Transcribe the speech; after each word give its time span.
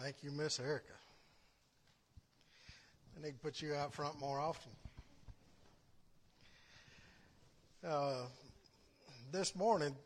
Thank 0.00 0.22
you, 0.22 0.30
Miss 0.30 0.60
Erica. 0.60 0.92
I 3.16 3.24
need 3.24 3.32
to 3.32 3.38
put 3.38 3.62
you 3.62 3.74
out 3.74 3.94
front 3.94 4.20
more 4.20 4.38
often. 4.38 4.70
Uh, 7.86 8.26
this 9.32 9.56
morning, 9.56 9.96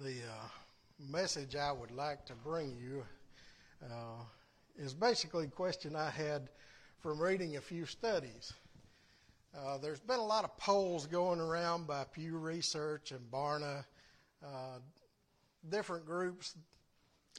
the 0.00 0.14
uh, 0.14 0.48
message 1.10 1.54
I 1.54 1.70
would 1.70 1.92
like 1.92 2.26
to 2.26 2.34
bring 2.34 2.76
you 2.76 3.04
uh, 3.84 4.24
is 4.76 4.94
basically 4.94 5.44
a 5.44 5.48
question 5.48 5.94
I 5.94 6.10
had 6.10 6.48
from 6.98 7.20
reading 7.20 7.56
a 7.56 7.60
few 7.60 7.86
studies. 7.86 8.52
Uh, 9.56 9.78
there's 9.78 10.00
been 10.00 10.18
a 10.18 10.24
lot 10.24 10.42
of 10.42 10.56
polls 10.56 11.06
going 11.06 11.38
around 11.38 11.86
by 11.86 12.04
Pew 12.12 12.36
Research 12.36 13.12
and 13.12 13.20
Barna, 13.30 13.84
uh, 14.44 14.78
different 15.70 16.04
groups, 16.04 16.56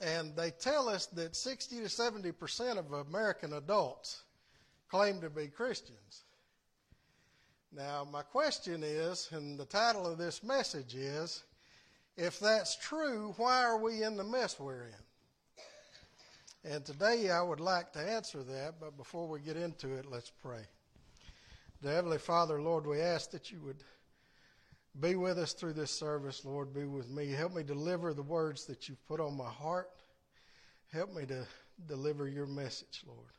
and 0.02 0.36
they 0.36 0.52
tell 0.52 0.90
us 0.90 1.06
that 1.08 1.36
60 1.36 1.78
to 1.80 1.90
70 1.90 2.32
percent 2.32 2.80
of 2.80 2.92
American 2.92 3.54
adults 3.54 4.24
claim 4.90 5.22
to 5.22 5.30
be 5.30 5.48
Christians. 5.48 6.24
Now, 7.76 8.08
my 8.12 8.22
question 8.22 8.84
is, 8.84 9.30
and 9.32 9.58
the 9.58 9.66
title 9.66 10.06
of 10.06 10.20
this 10.20 10.44
message 10.44 10.94
is, 10.94 11.44
if 12.16 12.40
that's 12.40 12.76
true, 12.76 13.34
why 13.38 13.64
are 13.64 13.80
we 13.80 14.04
in 14.04 14.16
the 14.16 14.24
mess 14.24 14.60
we're 14.60 14.84
in? 14.84 16.72
And 16.72 16.86
today 16.86 17.32
I 17.32 17.42
would 17.42 17.60
like 17.60 17.92
to 17.94 18.00
answer 18.00 18.44
that, 18.44 18.76
but 18.80 18.96
before 18.96 19.28
we 19.28 19.40
get 19.40 19.58
into 19.58 19.96
it, 19.96 20.06
let's 20.06 20.32
pray. 20.42 20.62
Heavenly 21.84 22.20
Father, 22.20 22.62
Lord, 22.62 22.86
we 22.86 23.02
ask 23.02 23.32
that 23.32 23.52
you 23.52 23.60
would 23.62 23.84
be 25.00 25.16
with 25.16 25.40
us 25.40 25.54
through 25.54 25.74
this 25.74 25.92
service, 25.92 26.46
Lord. 26.46 26.74
Be 26.74 26.86
with 26.86 27.10
me. 27.10 27.32
Help 27.32 27.56
me 27.56 27.64
deliver 27.64 28.14
the 28.14 28.22
words 28.22 28.66
that 28.66 28.88
you've 28.88 29.06
put 29.08 29.20
on 29.20 29.36
my 29.36 29.50
heart. 29.50 29.90
Help 30.92 31.14
me 31.14 31.26
to 31.26 31.48
deliver 31.88 32.28
your 32.28 32.46
message, 32.46 33.04
Lord. 33.08 33.32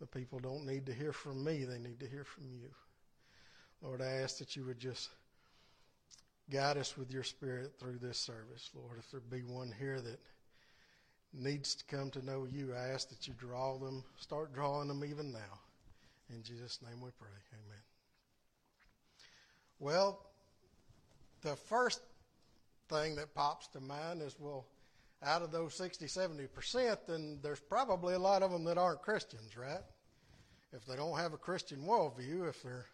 The 0.00 0.06
people 0.06 0.38
don't 0.38 0.66
need 0.66 0.86
to 0.86 0.92
hear 0.92 1.12
from 1.12 1.44
me, 1.44 1.64
they 1.64 1.78
need 1.78 2.00
to 2.00 2.08
hear 2.08 2.24
from 2.24 2.44
you. 2.52 2.68
Lord, 3.82 4.00
I 4.00 4.06
ask 4.22 4.38
that 4.38 4.56
you 4.56 4.64
would 4.64 4.78
just 4.78 5.10
guide 6.50 6.76
us 6.76 6.96
with 6.96 7.10
your 7.10 7.22
spirit 7.22 7.72
through 7.78 7.98
this 7.98 8.18
service. 8.18 8.70
Lord, 8.74 8.98
if 8.98 9.10
there 9.10 9.20
be 9.20 9.42
one 9.42 9.72
here 9.78 10.00
that 10.00 10.18
needs 11.32 11.74
to 11.74 11.84
come 11.84 12.10
to 12.10 12.24
know 12.24 12.46
you, 12.50 12.74
I 12.74 12.88
ask 12.88 13.08
that 13.08 13.26
you 13.26 13.34
draw 13.34 13.78
them, 13.78 14.04
start 14.18 14.54
drawing 14.54 14.88
them 14.88 15.04
even 15.04 15.32
now. 15.32 15.60
In 16.30 16.42
Jesus' 16.42 16.80
name 16.82 17.00
we 17.00 17.10
pray. 17.18 17.28
Amen. 17.52 17.82
Well, 19.78 20.20
the 21.44 21.54
first 21.54 22.00
thing 22.88 23.14
that 23.16 23.34
pops 23.34 23.68
to 23.68 23.80
mind 23.80 24.22
is 24.22 24.34
well, 24.40 24.66
out 25.22 25.42
of 25.42 25.52
those 25.52 25.74
60, 25.74 26.06
70%, 26.06 26.98
then 27.06 27.38
there's 27.42 27.60
probably 27.60 28.14
a 28.14 28.18
lot 28.18 28.42
of 28.42 28.50
them 28.50 28.64
that 28.64 28.76
aren't 28.76 29.02
Christians, 29.02 29.56
right? 29.56 29.80
If 30.72 30.84
they 30.86 30.96
don't 30.96 31.16
have 31.16 31.32
a 31.32 31.38
Christian 31.38 31.78
worldview, 31.86 32.48
if 32.48 32.62
they're 32.62 32.86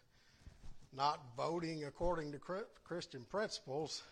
not 0.93 1.19
voting 1.35 1.85
according 1.85 2.31
to 2.33 2.39
Christian 2.83 3.25
principles. 3.29 4.03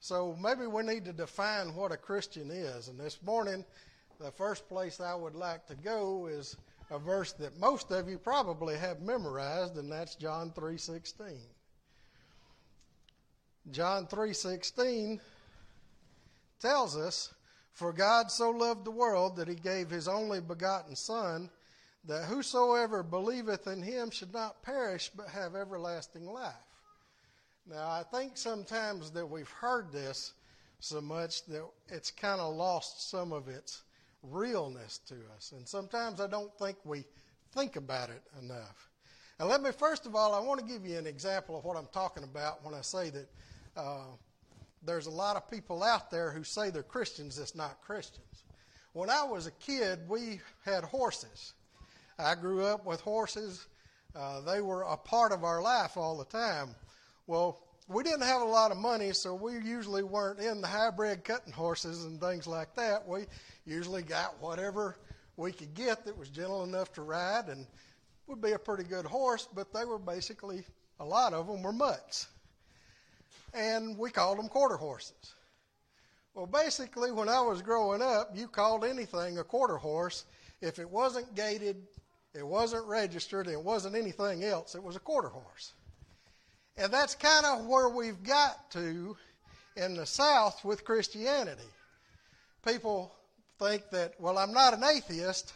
So 0.00 0.36
maybe 0.40 0.66
we 0.66 0.82
need 0.82 1.04
to 1.04 1.12
define 1.12 1.74
what 1.74 1.92
a 1.92 1.96
Christian 1.96 2.50
is. 2.50 2.88
And 2.88 2.98
this 2.98 3.22
morning, 3.22 3.64
the 4.20 4.30
first 4.30 4.68
place 4.68 5.00
I 5.00 5.14
would 5.14 5.34
like 5.34 5.66
to 5.66 5.74
go 5.74 6.26
is 6.26 6.56
a 6.90 6.98
verse 6.98 7.32
that 7.34 7.58
most 7.58 7.90
of 7.90 8.08
you 8.08 8.18
probably 8.18 8.76
have 8.76 9.00
memorized, 9.02 9.76
and 9.76 9.90
that's 9.90 10.14
John 10.14 10.52
3:16. 10.52 11.38
John 13.70 14.06
3:16 14.06 15.20
tells 16.60 16.96
us, 16.96 17.32
"For 17.72 17.92
God 17.92 18.30
so 18.30 18.50
loved 18.50 18.84
the 18.84 18.90
world 18.90 19.36
that 19.36 19.48
he 19.48 19.54
gave 19.54 19.90
his 19.90 20.06
only 20.06 20.40
begotten 20.40 20.96
son, 20.96 21.50
that 22.06 22.26
whosoever 22.26 23.02
believeth 23.02 23.66
in 23.66 23.82
him 23.82 24.10
should 24.10 24.32
not 24.32 24.62
perish 24.62 25.10
but 25.14 25.28
have 25.28 25.56
everlasting 25.56 26.26
life. 26.26 26.54
Now, 27.66 27.88
I 27.88 28.02
think 28.02 28.36
sometimes 28.36 29.10
that 29.12 29.26
we've 29.26 29.48
heard 29.48 29.90
this 29.90 30.34
so 30.80 31.00
much 31.00 31.44
that 31.46 31.66
it's 31.88 32.10
kind 32.10 32.40
of 32.40 32.54
lost 32.54 33.08
some 33.08 33.32
of 33.32 33.48
its 33.48 33.82
realness 34.22 34.98
to 35.08 35.14
us. 35.34 35.52
And 35.52 35.66
sometimes 35.66 36.20
I 36.20 36.26
don't 36.26 36.56
think 36.58 36.76
we 36.84 37.06
think 37.52 37.76
about 37.76 38.10
it 38.10 38.22
enough. 38.42 38.90
And 39.38 39.48
let 39.48 39.62
me, 39.62 39.70
first 39.72 40.04
of 40.04 40.14
all, 40.14 40.34
I 40.34 40.40
want 40.40 40.60
to 40.60 40.66
give 40.66 40.86
you 40.86 40.98
an 40.98 41.06
example 41.06 41.56
of 41.56 41.64
what 41.64 41.76
I'm 41.76 41.88
talking 41.92 42.22
about 42.22 42.62
when 42.62 42.74
I 42.74 42.82
say 42.82 43.08
that 43.10 43.28
uh, 43.76 44.04
there's 44.84 45.06
a 45.06 45.10
lot 45.10 45.36
of 45.36 45.50
people 45.50 45.82
out 45.82 46.10
there 46.10 46.30
who 46.30 46.44
say 46.44 46.70
they're 46.70 46.82
Christians 46.82 47.36
that's 47.36 47.54
not 47.54 47.80
Christians. 47.82 48.44
When 48.92 49.10
I 49.10 49.24
was 49.24 49.46
a 49.46 49.50
kid, 49.50 50.00
we 50.08 50.40
had 50.64 50.84
horses. 50.84 51.54
I 52.18 52.34
grew 52.34 52.64
up 52.64 52.86
with 52.86 53.00
horses. 53.00 53.66
Uh, 54.14 54.40
they 54.42 54.60
were 54.60 54.82
a 54.82 54.96
part 54.96 55.32
of 55.32 55.42
our 55.42 55.60
life 55.60 55.96
all 55.96 56.16
the 56.16 56.24
time. 56.24 56.74
Well, 57.26 57.60
we 57.88 58.02
didn't 58.02 58.22
have 58.22 58.40
a 58.40 58.46
lot 58.46 58.70
of 58.70 58.76
money, 58.76 59.12
so 59.12 59.34
we 59.34 59.54
usually 59.54 60.02
weren't 60.02 60.40
in 60.40 60.60
the 60.60 60.66
hybrid 60.66 61.24
cutting 61.24 61.52
horses 61.52 62.04
and 62.04 62.20
things 62.20 62.46
like 62.46 62.74
that. 62.76 63.06
We 63.06 63.24
usually 63.66 64.02
got 64.02 64.40
whatever 64.40 64.96
we 65.36 65.52
could 65.52 65.74
get 65.74 66.04
that 66.04 66.16
was 66.16 66.28
gentle 66.28 66.62
enough 66.62 66.92
to 66.94 67.02
ride 67.02 67.48
and 67.48 67.66
would 68.26 68.40
be 68.40 68.52
a 68.52 68.58
pretty 68.58 68.84
good 68.84 69.04
horse, 69.04 69.48
but 69.54 69.72
they 69.72 69.84
were 69.84 69.98
basically, 69.98 70.64
a 71.00 71.04
lot 71.04 71.32
of 71.34 71.46
them 71.46 71.62
were 71.62 71.72
mutts. 71.72 72.28
And 73.54 73.96
we 73.96 74.10
called 74.10 74.38
them 74.38 74.48
quarter 74.48 74.76
horses. 74.76 75.34
Well, 76.34 76.46
basically, 76.46 77.12
when 77.12 77.28
I 77.28 77.40
was 77.40 77.62
growing 77.62 78.02
up, 78.02 78.30
you 78.34 78.48
called 78.48 78.84
anything 78.84 79.38
a 79.38 79.44
quarter 79.44 79.76
horse 79.76 80.24
if 80.60 80.78
it 80.78 80.90
wasn't 80.90 81.34
gaited 81.34 81.76
it 82.34 82.44
wasn't 82.44 82.86
registered, 82.86 83.46
it 83.46 83.62
wasn't 83.62 83.94
anything 83.94 84.42
else. 84.42 84.74
It 84.74 84.82
was 84.82 84.96
a 84.96 85.00
quarter 85.00 85.28
horse. 85.28 85.72
And 86.76 86.92
that's 86.92 87.14
kind 87.14 87.46
of 87.46 87.66
where 87.66 87.88
we've 87.88 88.22
got 88.24 88.70
to 88.72 89.16
in 89.76 89.94
the 89.94 90.06
South 90.06 90.64
with 90.64 90.84
Christianity. 90.84 91.62
People 92.66 93.14
think 93.60 93.88
that, 93.90 94.14
well, 94.18 94.36
I'm 94.36 94.52
not 94.52 94.74
an 94.74 94.82
atheist, 94.82 95.52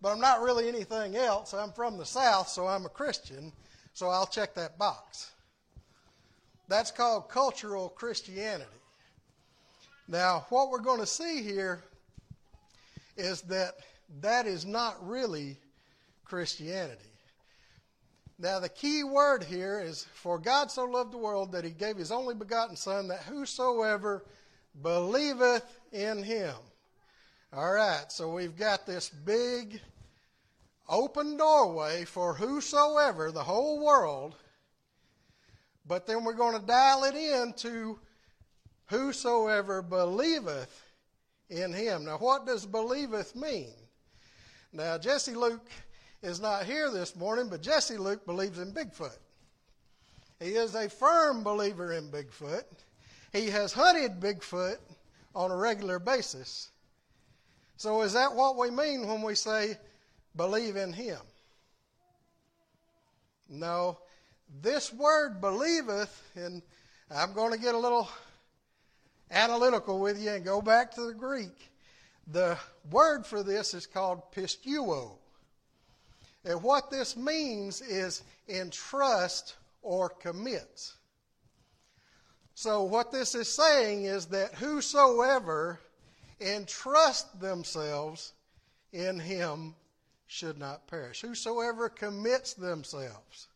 but 0.00 0.12
I'm 0.12 0.20
not 0.20 0.42
really 0.42 0.68
anything 0.68 1.16
else. 1.16 1.52
I'm 1.52 1.72
from 1.72 1.98
the 1.98 2.06
South, 2.06 2.48
so 2.48 2.68
I'm 2.68 2.86
a 2.86 2.90
Christian, 2.90 3.52
so 3.92 4.08
I'll 4.08 4.26
check 4.26 4.54
that 4.54 4.78
box. 4.78 5.32
That's 6.70 6.92
called 6.92 7.28
cultural 7.28 7.88
Christianity. 7.88 8.64
Now, 10.06 10.46
what 10.50 10.70
we're 10.70 10.78
going 10.78 11.00
to 11.00 11.06
see 11.06 11.42
here 11.42 11.82
is 13.16 13.42
that 13.42 13.74
that 14.20 14.46
is 14.46 14.64
not 14.64 14.96
really 15.04 15.56
Christianity. 16.24 17.02
Now, 18.38 18.60
the 18.60 18.68
key 18.68 19.02
word 19.02 19.42
here 19.42 19.80
is 19.80 20.06
For 20.14 20.38
God 20.38 20.70
so 20.70 20.84
loved 20.84 21.12
the 21.12 21.18
world 21.18 21.50
that 21.52 21.64
he 21.64 21.70
gave 21.70 21.96
his 21.96 22.12
only 22.12 22.36
begotten 22.36 22.76
Son, 22.76 23.08
that 23.08 23.24
whosoever 23.24 24.24
believeth 24.80 25.64
in 25.90 26.22
him. 26.22 26.54
All 27.52 27.72
right, 27.72 28.04
so 28.10 28.32
we've 28.32 28.56
got 28.56 28.86
this 28.86 29.08
big 29.08 29.80
open 30.88 31.36
doorway 31.36 32.04
for 32.04 32.32
whosoever, 32.32 33.32
the 33.32 33.42
whole 33.42 33.84
world, 33.84 34.36
but 35.86 36.06
then 36.06 36.24
we're 36.24 36.34
going 36.34 36.58
to 36.58 36.66
dial 36.66 37.04
it 37.04 37.14
in 37.14 37.52
to 37.54 37.98
whosoever 38.86 39.82
believeth 39.82 40.84
in 41.48 41.72
him. 41.72 42.04
Now, 42.04 42.18
what 42.18 42.46
does 42.46 42.66
believeth 42.66 43.34
mean? 43.34 43.72
Now, 44.72 44.98
Jesse 44.98 45.34
Luke 45.34 45.68
is 46.22 46.40
not 46.40 46.64
here 46.64 46.90
this 46.90 47.16
morning, 47.16 47.48
but 47.48 47.62
Jesse 47.62 47.96
Luke 47.96 48.24
believes 48.26 48.58
in 48.58 48.72
Bigfoot. 48.72 49.18
He 50.38 50.50
is 50.50 50.74
a 50.74 50.88
firm 50.88 51.42
believer 51.42 51.92
in 51.92 52.10
Bigfoot. 52.10 52.64
He 53.32 53.46
has 53.50 53.72
hunted 53.72 54.20
Bigfoot 54.20 54.78
on 55.34 55.50
a 55.50 55.56
regular 55.56 55.98
basis. 55.98 56.70
So, 57.76 58.02
is 58.02 58.12
that 58.12 58.34
what 58.34 58.56
we 58.56 58.70
mean 58.70 59.06
when 59.06 59.22
we 59.22 59.34
say 59.34 59.78
believe 60.36 60.76
in 60.76 60.92
him? 60.92 61.20
No. 63.48 63.98
This 64.62 64.92
word 64.92 65.40
believeth, 65.40 66.22
and 66.34 66.62
I'm 67.10 67.32
going 67.32 67.52
to 67.52 67.58
get 67.58 67.74
a 67.74 67.78
little 67.78 68.08
analytical 69.30 70.00
with 70.00 70.20
you 70.20 70.30
and 70.30 70.44
go 70.44 70.60
back 70.60 70.92
to 70.94 71.06
the 71.06 71.14
Greek. 71.14 71.70
The 72.26 72.58
word 72.90 73.24
for 73.26 73.42
this 73.42 73.74
is 73.74 73.86
called 73.86 74.32
pisteuo. 74.32 75.12
And 76.44 76.62
what 76.62 76.90
this 76.90 77.16
means 77.16 77.80
is 77.80 78.22
entrust 78.48 79.56
or 79.82 80.08
commit. 80.08 80.92
So, 82.54 82.82
what 82.82 83.12
this 83.12 83.34
is 83.34 83.48
saying 83.48 84.04
is 84.04 84.26
that 84.26 84.54
whosoever 84.54 85.80
entrust 86.40 87.40
themselves 87.40 88.32
in 88.92 89.18
him 89.18 89.74
should 90.26 90.58
not 90.58 90.86
perish. 90.86 91.20
Whosoever 91.20 91.88
commits 91.88 92.54
themselves. 92.54 93.48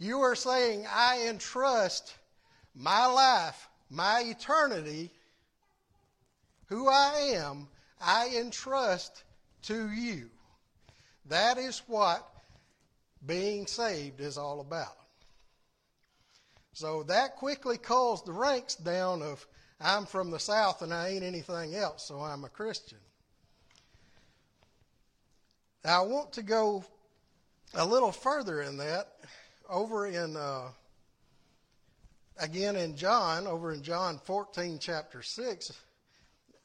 You 0.00 0.22
are 0.22 0.34
saying, 0.34 0.86
I 0.90 1.26
entrust 1.28 2.14
my 2.74 3.04
life, 3.04 3.68
my 3.90 4.22
eternity. 4.26 5.10
who 6.66 6.88
I 6.88 7.32
am, 7.34 7.68
I 8.00 8.34
entrust 8.38 9.24
to 9.64 9.90
you. 9.90 10.30
That 11.26 11.58
is 11.58 11.82
what 11.86 12.26
being 13.26 13.66
saved 13.66 14.20
is 14.20 14.38
all 14.38 14.60
about. 14.60 14.96
So 16.72 17.02
that 17.02 17.36
quickly 17.36 17.76
calls 17.76 18.22
the 18.24 18.32
ranks 18.32 18.76
down 18.76 19.20
of 19.20 19.46
I'm 19.80 20.06
from 20.06 20.30
the 20.30 20.38
South 20.38 20.80
and 20.80 20.94
I 20.94 21.08
ain't 21.08 21.24
anything 21.24 21.74
else, 21.74 22.04
so 22.04 22.20
I'm 22.20 22.44
a 22.44 22.48
Christian. 22.48 22.98
Now, 25.84 26.04
I 26.04 26.06
want 26.06 26.32
to 26.34 26.42
go 26.42 26.84
a 27.74 27.84
little 27.84 28.12
further 28.12 28.62
in 28.62 28.78
that 28.78 29.08
over 29.70 30.06
in, 30.06 30.36
uh, 30.36 30.68
again 32.38 32.76
in 32.76 32.96
John, 32.96 33.46
over 33.46 33.72
in 33.72 33.82
John 33.82 34.20
14, 34.24 34.78
chapter 34.80 35.22
6, 35.22 35.72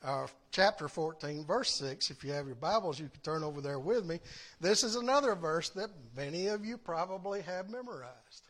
uh, 0.03 0.27
chapter 0.51 0.87
14, 0.87 1.45
verse 1.45 1.69
6. 1.75 2.09
If 2.09 2.23
you 2.23 2.31
have 2.31 2.47
your 2.47 2.55
Bibles, 2.55 2.99
you 2.99 3.07
can 3.07 3.21
turn 3.21 3.43
over 3.43 3.61
there 3.61 3.79
with 3.79 4.05
me. 4.05 4.19
This 4.59 4.83
is 4.83 4.95
another 4.95 5.35
verse 5.35 5.69
that 5.71 5.91
many 6.15 6.47
of 6.47 6.65
you 6.65 6.77
probably 6.77 7.41
have 7.43 7.69
memorized. 7.69 8.49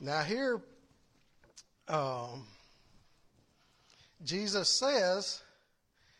Now, 0.00 0.22
here, 0.22 0.60
um, 1.86 2.44
Jesus 4.24 4.68
says 4.68 5.42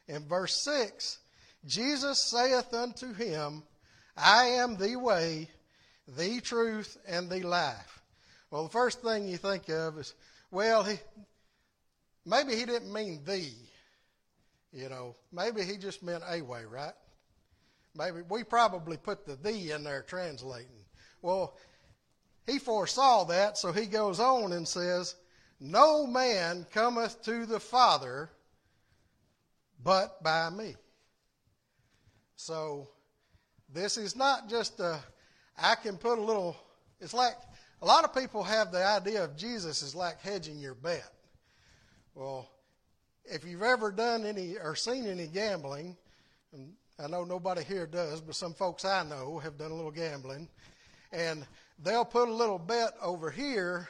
in 0.09 0.27
verse 0.29 0.63
6 0.65 1.19
Jesus 1.65 2.31
saith 2.31 2.75
unto 2.75 3.13
him, 3.13 3.63
I 4.17 4.45
am 4.47 4.77
the 4.77 4.97
way, 4.97 5.49
the 6.09 6.41
truth, 6.41 6.97
and 7.07 7.31
the 7.31 7.43
life. 7.43 8.03
Well, 8.51 8.65
the 8.65 8.71
first 8.71 9.01
thing 9.01 9.29
you 9.29 9.37
think 9.37 9.69
of 9.69 9.99
is, 9.99 10.15
well, 10.51 10.83
he, 10.83 10.99
maybe 12.27 12.57
he 12.57 12.65
didn't 12.67 12.93
mean 12.93 13.21
the. 13.25 13.49
You 14.73 14.89
know, 14.89 15.17
maybe 15.31 15.63
he 15.63 15.77
just 15.77 16.03
meant 16.03 16.25
a 16.29 16.43
way, 16.43 16.65
right? 16.65 16.95
Maybe 17.95 18.23
we 18.29 18.43
probably 18.43 18.97
put 18.97 19.27
the 19.27 19.37
the 19.37 19.73
in 19.73 19.85
there 19.85 20.03
translating. 20.03 20.85
Well, 21.21 21.57
he 22.47 22.59
foresaw 22.59 23.25
that, 23.25 23.57
so 23.59 23.71
he 23.71 23.87
goes 23.87 24.19
on 24.19 24.53
and 24.53 24.67
says, 24.67 25.15
No 25.61 26.07
man 26.07 26.67
cometh 26.73 27.23
to 27.25 27.47
the 27.47 27.61
Father 27.61 28.31
but 29.83 30.23
by 30.23 30.51
me. 30.51 30.75
So 32.37 32.89
this 33.73 33.97
is 33.97 34.17
not 34.17 34.49
just 34.49 34.81
a, 34.81 35.01
I 35.57 35.75
can 35.77 35.97
put 35.97 36.19
a 36.19 36.23
little, 36.23 36.57
it's 37.01 37.15
like 37.15 37.35
a 37.81 37.87
lot 37.87 38.05
of 38.05 38.15
people 38.15 38.43
have 38.43 38.73
the 38.73 38.85
idea 38.85 39.25
of 39.25 39.37
Jesus 39.37 39.83
is 39.83 39.95
like 39.95 40.21
hedging 40.21 40.59
your 40.59 40.75
bet. 40.75 41.11
Well, 42.15 42.49
if 43.25 43.45
you've 43.45 43.63
ever 43.63 43.91
done 43.91 44.25
any 44.25 44.57
or 44.63 44.75
seen 44.75 45.07
any 45.07 45.27
gambling, 45.27 45.97
and 46.53 46.75
I 47.03 47.07
know 47.07 47.25
nobody 47.25 47.65
here 47.65 47.87
does, 47.87 48.21
but 48.21 48.35
some 48.35 48.55
folks 48.55 48.85
I 48.85 49.05
know 49.05 49.39
have 49.39 49.57
done 49.57 49.71
a 49.71 49.75
little 49.75 49.91
gambling, 49.91 50.49
and 51.13 51.47
they'll 51.83 52.05
put 52.05 52.29
a 52.29 52.35
little 52.35 52.59
bet 52.59 52.93
over 53.01 53.31
here 53.31 53.89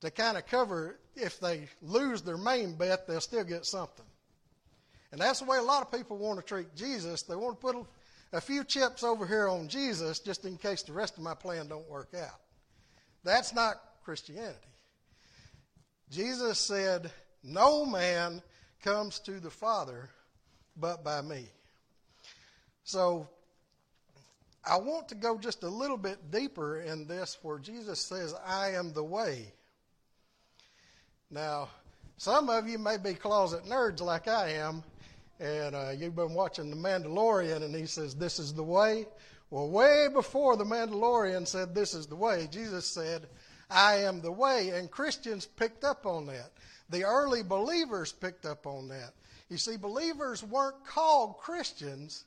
to 0.00 0.10
kind 0.10 0.36
of 0.36 0.46
cover 0.46 0.98
if 1.14 1.40
they 1.40 1.68
lose 1.80 2.22
their 2.22 2.36
main 2.36 2.74
bet, 2.76 3.06
they'll 3.06 3.20
still 3.20 3.44
get 3.44 3.64
something. 3.64 4.04
And 5.16 5.22
that's 5.22 5.38
the 5.38 5.46
way 5.46 5.56
a 5.56 5.62
lot 5.62 5.80
of 5.80 5.90
people 5.90 6.18
want 6.18 6.38
to 6.38 6.44
treat 6.44 6.76
Jesus. 6.76 7.22
They 7.22 7.36
want 7.36 7.58
to 7.58 7.66
put 7.66 7.86
a, 8.34 8.38
few 8.42 8.64
chips 8.64 9.02
over 9.02 9.26
here 9.26 9.48
on 9.48 9.66
Jesus 9.66 10.18
just 10.18 10.44
in 10.44 10.58
case 10.58 10.82
the 10.82 10.92
rest 10.92 11.16
of 11.16 11.22
my 11.22 11.32
plan 11.32 11.68
don't 11.68 11.88
work 11.88 12.10
out. 12.14 12.38
That's 13.24 13.54
not 13.54 13.76
Christianity. 14.04 14.58
Jesus 16.10 16.58
said, 16.58 17.10
No 17.42 17.86
man 17.86 18.42
comes 18.82 19.18
to 19.20 19.40
the 19.40 19.48
Father 19.48 20.10
but 20.76 21.02
by 21.02 21.22
me. 21.22 21.46
So 22.84 23.26
I 24.66 24.76
want 24.76 25.08
to 25.08 25.14
go 25.14 25.38
just 25.38 25.62
a 25.62 25.70
little 25.70 25.96
bit 25.96 26.30
deeper 26.30 26.80
in 26.80 27.06
this 27.06 27.38
where 27.40 27.58
Jesus 27.58 28.02
says, 28.02 28.34
I 28.46 28.72
am 28.72 28.92
the 28.92 29.02
way. 29.02 29.50
Now, 31.30 31.70
some 32.18 32.50
of 32.50 32.68
you 32.68 32.78
may 32.78 32.98
be 32.98 33.14
closet 33.14 33.64
nerds 33.64 34.02
like 34.02 34.28
I 34.28 34.50
am, 34.50 34.84
and 35.38 35.74
uh, 35.74 35.90
you've 35.90 36.16
been 36.16 36.34
watching 36.34 36.70
The 36.70 36.76
Mandalorian, 36.76 37.62
and 37.62 37.74
he 37.74 37.86
says, 37.86 38.14
This 38.14 38.38
is 38.38 38.54
the 38.54 38.62
way. 38.62 39.06
Well, 39.50 39.68
way 39.70 40.08
before 40.12 40.56
The 40.56 40.64
Mandalorian 40.64 41.46
said, 41.46 41.74
This 41.74 41.94
is 41.94 42.06
the 42.06 42.16
way, 42.16 42.48
Jesus 42.50 42.86
said, 42.86 43.26
I 43.70 43.96
am 43.96 44.20
the 44.20 44.32
way. 44.32 44.70
And 44.70 44.90
Christians 44.90 45.46
picked 45.46 45.84
up 45.84 46.06
on 46.06 46.26
that. 46.26 46.52
The 46.88 47.04
early 47.04 47.42
believers 47.42 48.12
picked 48.12 48.46
up 48.46 48.66
on 48.66 48.88
that. 48.88 49.12
You 49.48 49.58
see, 49.58 49.76
believers 49.76 50.42
weren't 50.42 50.84
called 50.84 51.38
Christians 51.38 52.24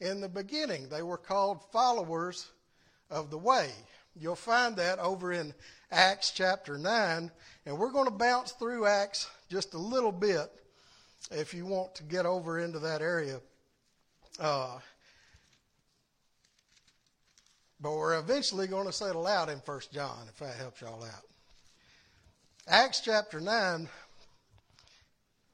in 0.00 0.20
the 0.20 0.28
beginning. 0.28 0.88
They 0.88 1.02
were 1.02 1.18
called 1.18 1.60
followers 1.72 2.50
of 3.10 3.30
the 3.30 3.38
way. 3.38 3.70
You'll 4.18 4.34
find 4.34 4.76
that 4.76 4.98
over 4.98 5.32
in 5.32 5.54
Acts 5.90 6.30
chapter 6.30 6.78
9. 6.78 7.30
And 7.66 7.78
we're 7.78 7.92
going 7.92 8.06
to 8.06 8.10
bounce 8.12 8.52
through 8.52 8.86
Acts 8.86 9.28
just 9.50 9.74
a 9.74 9.78
little 9.78 10.12
bit 10.12 10.50
if 11.30 11.54
you 11.54 11.66
want 11.66 11.94
to 11.96 12.02
get 12.02 12.26
over 12.26 12.58
into 12.58 12.78
that 12.80 13.02
area. 13.02 13.40
Uh, 14.38 14.78
but 17.80 17.92
we're 17.92 18.18
eventually 18.18 18.66
going 18.66 18.86
to 18.86 18.92
settle 18.92 19.26
out 19.26 19.48
in 19.48 19.60
First 19.60 19.92
John, 19.92 20.26
if 20.28 20.38
that 20.38 20.56
helps 20.56 20.80
y'all 20.80 21.04
out. 21.04 21.24
Acts 22.68 23.00
chapter 23.00 23.40
9, 23.40 23.88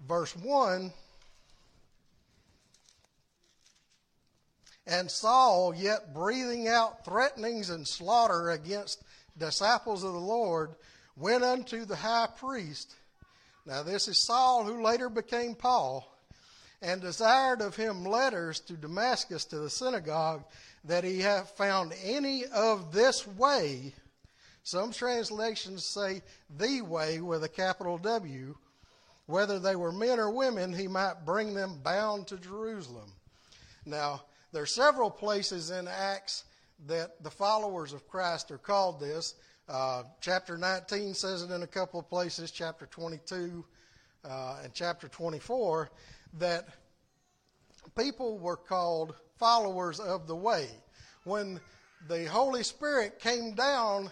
verse 0.06 0.34
1 0.36 0.92
And 4.86 5.10
Saul, 5.10 5.74
yet 5.74 6.12
breathing 6.12 6.68
out 6.68 7.04
threatenings 7.04 7.70
and 7.70 7.86
slaughter 7.86 8.50
against 8.50 9.02
disciples 9.38 10.02
of 10.02 10.12
the 10.12 10.18
Lord, 10.18 10.74
went 11.16 11.44
unto 11.44 11.84
the 11.84 11.96
high 11.96 12.28
priest. 12.36 12.94
Now, 13.64 13.82
this 13.82 14.08
is 14.08 14.18
Saul, 14.18 14.64
who 14.64 14.82
later 14.82 15.08
became 15.08 15.54
Paul, 15.54 16.08
and 16.80 17.00
desired 17.00 17.60
of 17.60 17.76
him 17.76 18.04
letters 18.04 18.58
to 18.60 18.72
Damascus 18.72 19.44
to 19.46 19.58
the 19.58 19.70
synagogue 19.70 20.42
that 20.84 21.04
he 21.04 21.20
have 21.20 21.48
found 21.50 21.94
any 22.02 22.44
of 22.46 22.92
this 22.92 23.24
way. 23.24 23.94
Some 24.64 24.92
translations 24.92 25.84
say 25.84 26.22
the 26.58 26.82
way 26.82 27.20
with 27.20 27.44
a 27.44 27.48
capital 27.48 27.98
W. 27.98 28.56
Whether 29.26 29.60
they 29.60 29.76
were 29.76 29.92
men 29.92 30.18
or 30.18 30.30
women, 30.30 30.72
he 30.72 30.88
might 30.88 31.24
bring 31.24 31.54
them 31.54 31.78
bound 31.82 32.26
to 32.28 32.38
Jerusalem. 32.38 33.12
Now, 33.86 34.22
there 34.52 34.62
are 34.62 34.66
several 34.66 35.10
places 35.10 35.70
in 35.70 35.86
Acts 35.86 36.44
that 36.86 37.22
the 37.22 37.30
followers 37.30 37.92
of 37.92 38.08
Christ 38.08 38.50
are 38.50 38.58
called 38.58 38.98
this. 38.98 39.34
Uh, 39.72 40.02
chapter 40.20 40.58
19 40.58 41.14
says 41.14 41.42
it 41.42 41.50
in 41.50 41.62
a 41.62 41.66
couple 41.66 41.98
of 41.98 42.06
places, 42.06 42.50
chapter 42.50 42.84
22 42.84 43.64
uh, 44.22 44.58
and 44.62 44.74
chapter 44.74 45.08
24, 45.08 45.88
that 46.34 46.68
people 47.96 48.38
were 48.38 48.58
called 48.58 49.14
followers 49.38 49.98
of 49.98 50.26
the 50.26 50.36
way. 50.36 50.68
When 51.24 51.58
the 52.06 52.26
Holy 52.26 52.62
Spirit 52.62 53.18
came 53.18 53.54
down 53.54 54.10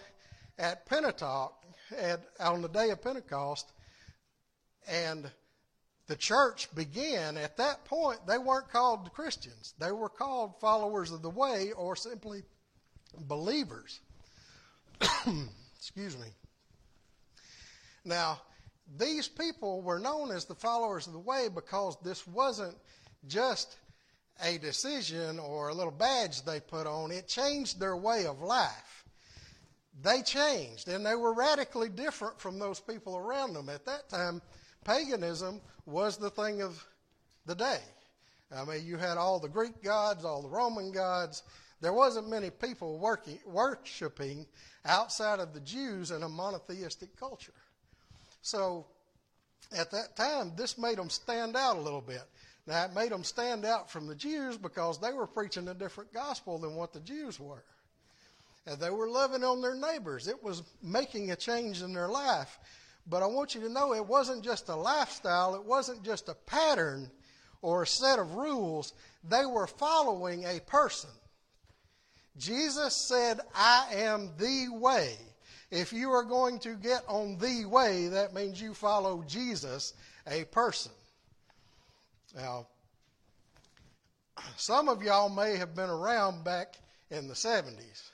at 0.57 0.87
Pentecost, 0.87 1.53
at, 1.95 2.21
on 2.39 2.63
the 2.63 2.69
day 2.69 2.89
of 2.89 3.03
Pentecost, 3.03 3.71
and 4.87 5.29
the 6.07 6.15
church 6.15 6.73
began, 6.73 7.37
at 7.37 7.57
that 7.57 7.85
point, 7.85 8.25
they 8.25 8.39
weren't 8.39 8.69
called 8.69 9.13
Christians. 9.13 9.75
They 9.77 9.91
were 9.91 10.09
called 10.09 10.59
followers 10.59 11.11
of 11.11 11.21
the 11.21 11.29
way 11.29 11.71
or 11.71 11.95
simply 11.95 12.41
believers. 13.27 13.99
Excuse 15.77 16.17
me. 16.17 16.27
Now, 18.05 18.41
these 18.97 19.27
people 19.27 19.81
were 19.81 19.99
known 19.99 20.31
as 20.31 20.45
the 20.45 20.55
followers 20.55 21.07
of 21.07 21.13
the 21.13 21.19
way 21.19 21.47
because 21.53 21.97
this 22.03 22.27
wasn't 22.27 22.75
just 23.27 23.77
a 24.43 24.57
decision 24.57 25.39
or 25.39 25.69
a 25.69 25.73
little 25.73 25.91
badge 25.91 26.43
they 26.43 26.59
put 26.59 26.87
on, 26.87 27.11
it 27.11 27.27
changed 27.27 27.79
their 27.79 27.95
way 27.95 28.25
of 28.25 28.41
life. 28.41 29.05
They 30.01 30.21
changed, 30.23 30.87
and 30.87 31.05
they 31.05 31.15
were 31.15 31.33
radically 31.33 31.89
different 31.89 32.39
from 32.39 32.57
those 32.57 32.79
people 32.79 33.17
around 33.17 33.53
them. 33.53 33.69
At 33.69 33.85
that 33.85 34.09
time, 34.09 34.41
paganism 34.83 35.61
was 35.85 36.17
the 36.17 36.29
thing 36.29 36.61
of 36.61 36.83
the 37.45 37.55
day. 37.55 37.79
I 38.55 38.65
mean, 38.65 38.85
you 38.85 38.97
had 38.97 39.17
all 39.17 39.39
the 39.39 39.49
Greek 39.49 39.83
gods, 39.83 40.25
all 40.25 40.41
the 40.41 40.49
Roman 40.49 40.91
gods. 40.91 41.43
There 41.81 41.93
wasn't 41.93 42.29
many 42.29 42.51
people 42.51 42.99
working, 42.99 43.39
worshiping 43.45 44.45
outside 44.85 45.39
of 45.39 45.53
the 45.53 45.59
Jews 45.59 46.11
in 46.11 46.23
a 46.23 46.29
monotheistic 46.29 47.15
culture. 47.19 47.53
So 48.41 48.85
at 49.75 49.91
that 49.91 50.15
time, 50.15 50.53
this 50.55 50.77
made 50.77 50.97
them 50.97 51.09
stand 51.09 51.55
out 51.55 51.77
a 51.77 51.81
little 51.81 52.01
bit. 52.01 52.23
Now, 52.67 52.85
it 52.85 52.93
made 52.93 53.11
them 53.11 53.23
stand 53.23 53.65
out 53.65 53.89
from 53.89 54.05
the 54.05 54.15
Jews 54.15 54.57
because 54.57 54.99
they 54.99 55.11
were 55.11 55.25
preaching 55.25 55.67
a 55.67 55.73
different 55.73 56.13
gospel 56.13 56.59
than 56.59 56.75
what 56.75 56.93
the 56.93 56.99
Jews 56.99 57.39
were. 57.39 57.63
and 58.67 58.79
they 58.79 58.91
were 58.91 59.09
loving 59.09 59.43
on 59.43 59.61
their 59.61 59.73
neighbors. 59.73 60.27
It 60.27 60.43
was 60.43 60.61
making 60.83 61.31
a 61.31 61.35
change 61.35 61.81
in 61.81 61.93
their 61.93 62.07
life. 62.07 62.59
But 63.07 63.23
I 63.23 63.25
want 63.25 63.55
you 63.55 63.61
to 63.61 63.69
know 63.69 63.93
it 63.95 64.05
wasn't 64.05 64.43
just 64.43 64.69
a 64.69 64.75
lifestyle, 64.75 65.55
it 65.55 65.63
wasn't 65.63 66.03
just 66.03 66.29
a 66.29 66.35
pattern 66.35 67.09
or 67.63 67.81
a 67.83 67.87
set 67.87 68.19
of 68.19 68.35
rules. 68.35 68.93
They 69.27 69.45
were 69.45 69.65
following 69.65 70.45
a 70.45 70.59
person. 70.59 71.09
Jesus 72.37 72.95
said, 72.95 73.39
I 73.53 73.87
am 73.93 74.31
the 74.37 74.69
way. 74.69 75.15
If 75.69 75.93
you 75.93 76.11
are 76.11 76.23
going 76.23 76.59
to 76.59 76.75
get 76.75 77.03
on 77.07 77.37
the 77.37 77.65
way, 77.65 78.07
that 78.09 78.33
means 78.33 78.61
you 78.61 78.73
follow 78.73 79.23
Jesus, 79.27 79.93
a 80.27 80.43
person. 80.45 80.91
Now, 82.35 82.67
some 84.57 84.89
of 84.89 85.01
y'all 85.01 85.29
may 85.29 85.57
have 85.57 85.75
been 85.75 85.89
around 85.89 86.43
back 86.43 86.77
in 87.09 87.27
the 87.27 87.33
70s. 87.33 88.09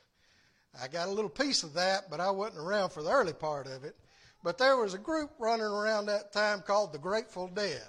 I 0.79 0.87
got 0.87 1.07
a 1.07 1.11
little 1.11 1.29
piece 1.29 1.63
of 1.63 1.73
that, 1.73 2.09
but 2.09 2.19
I 2.19 2.29
wasn't 2.29 2.59
around 2.59 2.91
for 2.91 3.01
the 3.01 3.11
early 3.11 3.33
part 3.33 3.67
of 3.67 3.83
it. 3.83 3.95
But 4.43 4.57
there 4.57 4.77
was 4.77 4.93
a 4.93 4.99
group 4.99 5.31
running 5.39 5.65
around 5.65 6.05
that 6.07 6.31
time 6.31 6.61
called 6.61 6.93
the 6.93 6.99
Grateful 6.99 7.47
Dead. 7.47 7.81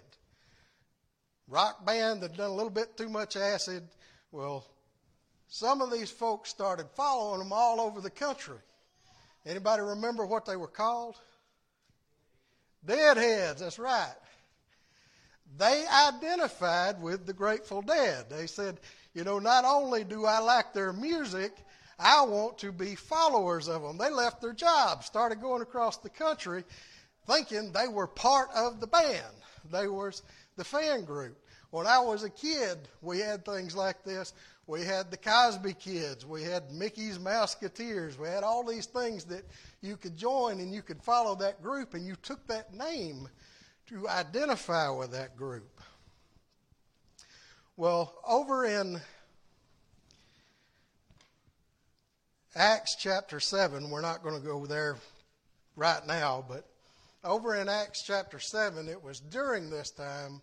Rock 1.46 1.84
band 1.84 2.22
that 2.22 2.36
done 2.36 2.50
a 2.50 2.54
little 2.54 2.70
bit 2.70 2.96
too 2.96 3.08
much 3.08 3.36
acid. 3.36 3.82
Well, 4.32 4.64
some 5.48 5.80
of 5.80 5.90
these 5.90 6.10
folks 6.10 6.50
started 6.50 6.86
following 6.94 7.40
them 7.40 7.52
all 7.52 7.80
over 7.80 8.00
the 8.00 8.10
country. 8.10 8.58
Anybody 9.46 9.82
remember 9.82 10.26
what 10.26 10.44
they 10.46 10.56
were 10.56 10.66
called? 10.66 11.16
Deadheads, 12.84 13.60
that's 13.60 13.78
right. 13.78 14.14
They 15.56 15.84
identified 15.86 17.00
with 17.00 17.26
the 17.26 17.32
Grateful 17.32 17.82
Dead. 17.82 18.26
They 18.28 18.46
said, 18.46 18.78
you 19.14 19.24
know, 19.24 19.38
not 19.38 19.64
only 19.64 20.04
do 20.04 20.26
I 20.26 20.38
like 20.38 20.72
their 20.72 20.92
music, 20.92 21.52
I 21.98 22.22
want 22.22 22.58
to 22.58 22.70
be 22.70 22.94
followers 22.94 23.68
of 23.68 23.82
them. 23.82 23.98
They 23.98 24.10
left 24.10 24.40
their 24.40 24.52
jobs, 24.52 25.06
started 25.06 25.40
going 25.40 25.62
across 25.62 25.96
the 25.96 26.10
country 26.10 26.64
thinking 27.26 27.72
they 27.72 27.88
were 27.88 28.06
part 28.06 28.48
of 28.54 28.80
the 28.80 28.86
band. 28.86 29.34
They 29.70 29.86
were 29.86 30.12
the 30.56 30.64
fan 30.64 31.04
group. 31.04 31.36
When 31.70 31.86
I 31.86 31.98
was 31.98 32.24
a 32.24 32.30
kid, 32.30 32.78
we 33.02 33.18
had 33.18 33.44
things 33.44 33.76
like 33.76 34.02
this. 34.04 34.32
We 34.68 34.84
had 34.84 35.10
the 35.10 35.16
Cosby 35.16 35.72
Kids. 35.72 36.26
We 36.26 36.42
had 36.42 36.70
Mickey's 36.70 37.18
Mouseketeers. 37.18 38.18
We 38.18 38.28
had 38.28 38.44
all 38.44 38.62
these 38.62 38.84
things 38.84 39.24
that 39.24 39.46
you 39.80 39.96
could 39.96 40.14
join 40.14 40.60
and 40.60 40.74
you 40.74 40.82
could 40.82 41.02
follow 41.02 41.34
that 41.36 41.62
group, 41.62 41.94
and 41.94 42.06
you 42.06 42.14
took 42.16 42.46
that 42.48 42.74
name 42.74 43.30
to 43.86 44.06
identify 44.06 44.90
with 44.90 45.12
that 45.12 45.38
group. 45.38 45.80
Well, 47.78 48.14
over 48.28 48.66
in 48.66 49.00
Acts 52.54 52.94
chapter 52.96 53.40
7, 53.40 53.88
we're 53.88 54.02
not 54.02 54.22
going 54.22 54.38
to 54.38 54.46
go 54.46 54.66
there 54.66 54.96
right 55.76 56.06
now, 56.06 56.44
but 56.46 56.68
over 57.24 57.54
in 57.54 57.70
Acts 57.70 58.02
chapter 58.02 58.38
7, 58.38 58.86
it 58.86 59.02
was 59.02 59.20
during 59.20 59.70
this 59.70 59.90
time 59.90 60.42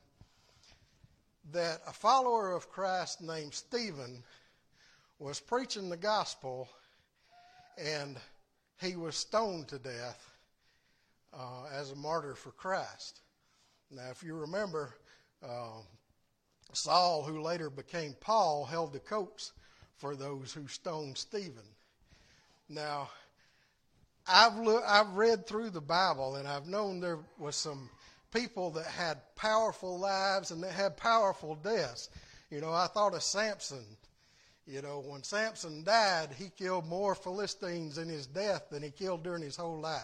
that 1.52 1.82
a 1.88 1.94
follower 1.94 2.54
of 2.54 2.70
Christ 2.70 3.22
named 3.22 3.54
Stephen 3.54 4.24
was 5.20 5.40
preaching 5.40 5.90
the 5.90 5.98
gospel 5.98 6.68
and 7.78 8.18
he 8.82 8.96
was 8.96 9.16
stoned 9.16 9.68
to 9.70 9.80
death 9.80 10.32
uh, 11.34 11.66
as 11.74 11.92
a 11.92 11.96
martyr 11.96 12.36
for 12.36 12.52
Christ. 12.52 13.22
Now, 13.92 14.10
if 14.10 14.24
you 14.24 14.36
remember, 14.36 14.96
uh, 15.44 15.82
Saul, 16.74 17.24
who 17.24 17.42
later 17.42 17.70
became 17.70 18.16
Paul, 18.20 18.66
held 18.66 18.94
the 18.94 19.00
coats 19.00 19.54
for 19.98 20.16
those 20.16 20.52
who 20.52 20.68
stoned 20.68 21.18
Stephen. 21.18 21.64
Now, 22.68 23.10
I've 24.28 24.58
look, 24.58 24.84
I've 24.86 25.12
read 25.12 25.46
through 25.46 25.70
the 25.70 25.82
Bible 25.82 26.36
and 26.36 26.48
I've 26.48 26.68
known 26.68 27.00
there 27.00 27.20
was 27.38 27.56
some 27.56 27.90
people 28.36 28.72
that 28.72 28.86
had 28.86 29.18
powerful 29.36 29.98
lives 29.98 30.52
and 30.52 30.62
that 30.64 30.74
had 30.74 30.98
powerful 30.98 31.56
deaths. 31.56 32.10
You 32.52 32.62
know, 32.62 32.74
I 32.74 32.88
thought 32.88 33.14
of 33.14 33.24
Samson. 33.24 33.86
You 34.68 34.82
know, 34.82 35.04
when 35.06 35.24
Samson 35.24 35.84
died, 35.84 36.30
he 36.38 36.50
killed 36.50 36.88
more 36.88 37.16
Philistines 37.16 37.98
in 37.98 38.10
his 38.10 38.28
death 38.28 38.70
than 38.72 38.84
he 38.84 38.90
killed 38.92 39.24
during 39.24 39.42
his 39.42 39.56
whole 39.56 39.80
life. 39.80 40.02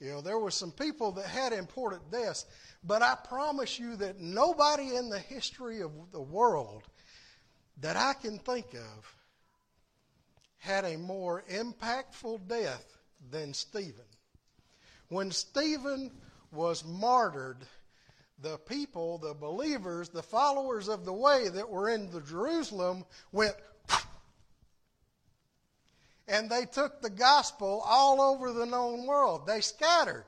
You 0.00 0.10
know, 0.10 0.20
there 0.20 0.38
were 0.38 0.50
some 0.50 0.70
people 0.70 1.12
that 1.12 1.26
had 1.26 1.52
important 1.52 2.10
deaths, 2.10 2.46
but 2.82 3.02
I 3.02 3.16
promise 3.28 3.78
you 3.78 3.96
that 3.96 4.20
nobody 4.20 4.94
in 4.96 5.08
the 5.08 5.18
history 5.18 5.82
of 5.82 5.92
the 6.12 6.20
world 6.20 6.82
that 7.80 7.96
I 7.96 8.14
can 8.14 8.38
think 8.38 8.74
of 8.74 9.16
had 10.58 10.84
a 10.84 10.96
more 10.96 11.44
impactful 11.50 12.48
death 12.48 12.86
than 13.30 13.52
Stephen. 13.52 14.04
When 15.08 15.30
Stephen 15.30 16.10
was 16.54 16.84
martyred, 16.84 17.58
the 18.40 18.58
people, 18.58 19.18
the 19.18 19.34
believers, 19.34 20.08
the 20.08 20.22
followers 20.22 20.88
of 20.88 21.04
the 21.04 21.12
way 21.12 21.48
that 21.48 21.68
were 21.68 21.88
in 21.88 22.10
the 22.10 22.20
Jerusalem 22.20 23.04
went 23.32 23.54
and 26.26 26.48
they 26.48 26.64
took 26.64 27.00
the 27.00 27.10
gospel 27.10 27.82
all 27.84 28.20
over 28.20 28.52
the 28.52 28.66
known 28.66 29.06
world. 29.06 29.46
They 29.46 29.60
scattered. 29.60 30.24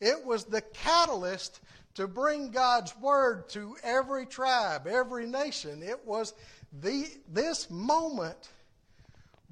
It 0.00 0.24
was 0.24 0.44
the 0.44 0.60
catalyst 0.60 1.60
to 1.94 2.06
bring 2.06 2.50
God's 2.50 2.96
word 2.98 3.48
to 3.50 3.76
every 3.82 4.26
tribe, 4.26 4.86
every 4.86 5.26
nation. 5.26 5.82
It 5.82 6.06
was 6.06 6.34
the 6.80 7.06
this 7.28 7.68
moment 7.70 8.50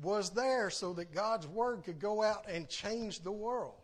was 0.03 0.31
there 0.31 0.71
so 0.71 0.93
that 0.93 1.13
God's 1.13 1.49
word 1.49 1.83
could 1.85 1.99
go 1.99 2.23
out 2.23 2.45
and 2.49 2.69
change 2.69 3.21
the 3.21 3.33
world. 3.33 3.75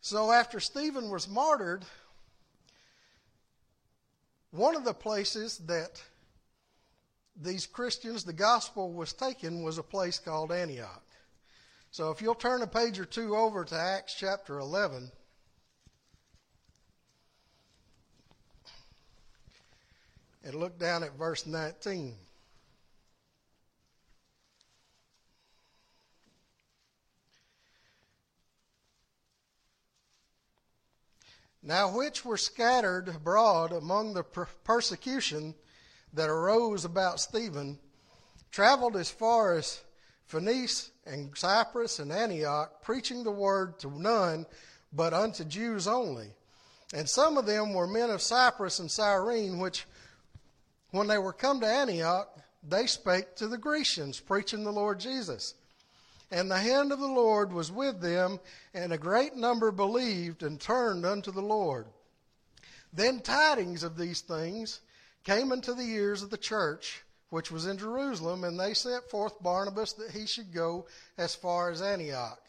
So 0.00 0.32
after 0.32 0.60
Stephen 0.60 1.10
was 1.10 1.28
martyred, 1.28 1.84
one 4.50 4.74
of 4.74 4.84
the 4.84 4.94
places 4.94 5.58
that 5.66 6.02
these 7.40 7.66
Christians, 7.66 8.24
the 8.24 8.32
gospel 8.32 8.92
was 8.92 9.12
taken, 9.12 9.62
was 9.62 9.78
a 9.78 9.82
place 9.82 10.18
called 10.18 10.52
Antioch. 10.52 11.04
So 11.90 12.10
if 12.10 12.22
you'll 12.22 12.34
turn 12.34 12.62
a 12.62 12.66
page 12.66 12.98
or 12.98 13.04
two 13.04 13.36
over 13.36 13.64
to 13.64 13.74
Acts 13.74 14.14
chapter 14.14 14.58
11. 14.58 15.10
And 20.44 20.54
look 20.54 20.78
down 20.78 21.02
at 21.02 21.18
verse 21.18 21.46
19. 21.46 22.14
Now, 31.62 31.94
which 31.94 32.24
were 32.24 32.38
scattered 32.38 33.08
abroad 33.08 33.72
among 33.72 34.14
the 34.14 34.22
persecution 34.22 35.54
that 36.14 36.30
arose 36.30 36.84
about 36.84 37.20
Stephen, 37.20 37.78
traveled 38.50 38.96
as 38.96 39.10
far 39.10 39.54
as 39.54 39.82
Phoenice 40.26 40.90
and 41.04 41.36
Cyprus 41.36 41.98
and 41.98 42.10
Antioch, 42.10 42.82
preaching 42.82 43.24
the 43.24 43.30
word 43.30 43.78
to 43.80 43.90
none 44.00 44.46
but 44.92 45.12
unto 45.12 45.44
Jews 45.44 45.86
only. 45.86 46.32
And 46.94 47.08
some 47.08 47.36
of 47.36 47.46
them 47.46 47.74
were 47.74 47.86
men 47.86 48.10
of 48.10 48.22
Cyprus 48.22 48.78
and 48.78 48.90
Cyrene, 48.90 49.58
which, 49.58 49.86
when 50.90 51.06
they 51.06 51.18
were 51.18 51.32
come 51.32 51.60
to 51.60 51.66
Antioch, 51.66 52.28
they 52.66 52.86
spake 52.86 53.36
to 53.36 53.48
the 53.48 53.58
Grecians, 53.58 54.18
preaching 54.18 54.64
the 54.64 54.72
Lord 54.72 54.98
Jesus. 54.98 55.54
And 56.30 56.50
the 56.50 56.58
hand 56.58 56.92
of 56.92 57.00
the 57.00 57.06
Lord 57.06 57.52
was 57.52 57.72
with 57.72 58.00
them, 58.00 58.38
and 58.72 58.92
a 58.92 58.98
great 58.98 59.34
number 59.34 59.72
believed 59.72 60.42
and 60.42 60.60
turned 60.60 61.04
unto 61.04 61.32
the 61.32 61.42
Lord. 61.42 61.86
Then 62.92 63.20
tidings 63.20 63.82
of 63.82 63.96
these 63.96 64.20
things 64.20 64.80
came 65.24 65.52
unto 65.52 65.74
the 65.74 65.82
ears 65.82 66.22
of 66.22 66.30
the 66.30 66.38
church, 66.38 67.02
which 67.30 67.50
was 67.50 67.66
in 67.66 67.78
Jerusalem, 67.78 68.44
and 68.44 68.58
they 68.58 68.74
sent 68.74 69.08
forth 69.10 69.42
Barnabas 69.42 69.92
that 69.94 70.12
he 70.12 70.26
should 70.26 70.52
go 70.52 70.86
as 71.18 71.34
far 71.34 71.70
as 71.70 71.82
Antioch. 71.82 72.40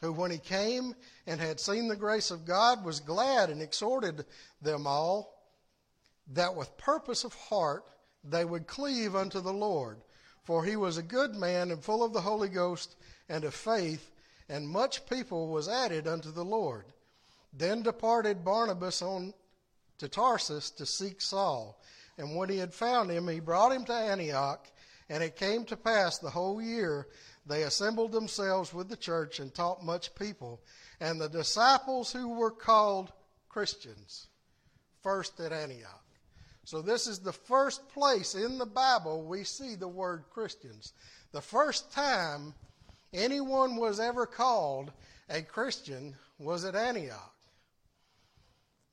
Who, 0.00 0.12
when 0.12 0.30
he 0.30 0.38
came 0.38 0.94
and 1.26 1.40
had 1.40 1.60
seen 1.60 1.88
the 1.88 1.96
grace 1.96 2.30
of 2.30 2.46
God, 2.46 2.84
was 2.84 3.00
glad 3.00 3.50
and 3.50 3.60
exhorted 3.60 4.24
them 4.62 4.86
all 4.86 5.34
that 6.32 6.54
with 6.54 6.76
purpose 6.78 7.24
of 7.24 7.34
heart 7.34 7.84
they 8.24 8.44
would 8.44 8.66
cleave 8.66 9.14
unto 9.14 9.40
the 9.40 9.52
Lord. 9.52 10.00
For 10.50 10.64
he 10.64 10.74
was 10.74 10.98
a 10.98 11.02
good 11.04 11.36
man 11.36 11.70
and 11.70 11.80
full 11.80 12.02
of 12.02 12.12
the 12.12 12.22
Holy 12.22 12.48
Ghost 12.48 12.96
and 13.28 13.44
of 13.44 13.54
faith, 13.54 14.10
and 14.48 14.68
much 14.68 15.06
people 15.06 15.46
was 15.46 15.68
added 15.68 16.08
unto 16.08 16.32
the 16.32 16.44
Lord. 16.44 16.86
Then 17.52 17.84
departed 17.84 18.44
Barnabas 18.44 19.00
on 19.00 19.32
to 19.98 20.08
Tarsus 20.08 20.70
to 20.72 20.86
seek 20.86 21.20
Saul. 21.20 21.80
And 22.18 22.34
when 22.34 22.48
he 22.48 22.56
had 22.56 22.74
found 22.74 23.12
him, 23.12 23.28
he 23.28 23.38
brought 23.38 23.70
him 23.70 23.84
to 23.84 23.92
Antioch. 23.92 24.66
And 25.08 25.22
it 25.22 25.36
came 25.36 25.66
to 25.66 25.76
pass 25.76 26.18
the 26.18 26.30
whole 26.30 26.60
year 26.60 27.06
they 27.46 27.62
assembled 27.62 28.10
themselves 28.10 28.74
with 28.74 28.88
the 28.88 28.96
church 28.96 29.38
and 29.38 29.54
taught 29.54 29.84
much 29.84 30.16
people. 30.16 30.60
And 30.98 31.20
the 31.20 31.28
disciples 31.28 32.12
who 32.12 32.28
were 32.28 32.50
called 32.50 33.12
Christians 33.48 34.26
first 35.00 35.38
at 35.38 35.52
Antioch. 35.52 35.99
So, 36.70 36.80
this 36.80 37.08
is 37.08 37.18
the 37.18 37.32
first 37.32 37.88
place 37.88 38.36
in 38.36 38.56
the 38.56 38.64
Bible 38.64 39.24
we 39.24 39.42
see 39.42 39.74
the 39.74 39.88
word 39.88 40.22
Christians. 40.30 40.92
The 41.32 41.40
first 41.40 41.90
time 41.90 42.54
anyone 43.12 43.74
was 43.74 43.98
ever 43.98 44.24
called 44.24 44.92
a 45.28 45.42
Christian 45.42 46.14
was 46.38 46.64
at 46.64 46.76
Antioch. 46.76 47.34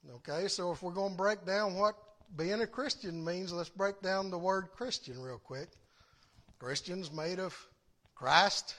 Okay, 0.10 0.48
so 0.48 0.72
if 0.72 0.82
we're 0.82 0.92
going 0.92 1.12
to 1.12 1.18
break 1.18 1.46
down 1.46 1.76
what 1.76 1.94
being 2.36 2.62
a 2.62 2.66
Christian 2.66 3.24
means, 3.24 3.54
let's 3.54 3.70
break 3.70 4.02
down 4.02 4.32
the 4.32 4.40
word 4.40 4.70
Christian 4.76 5.22
real 5.22 5.38
quick. 5.38 5.70
Christians 6.58 7.12
made 7.12 7.38
of 7.38 7.56
Christ. 8.16 8.74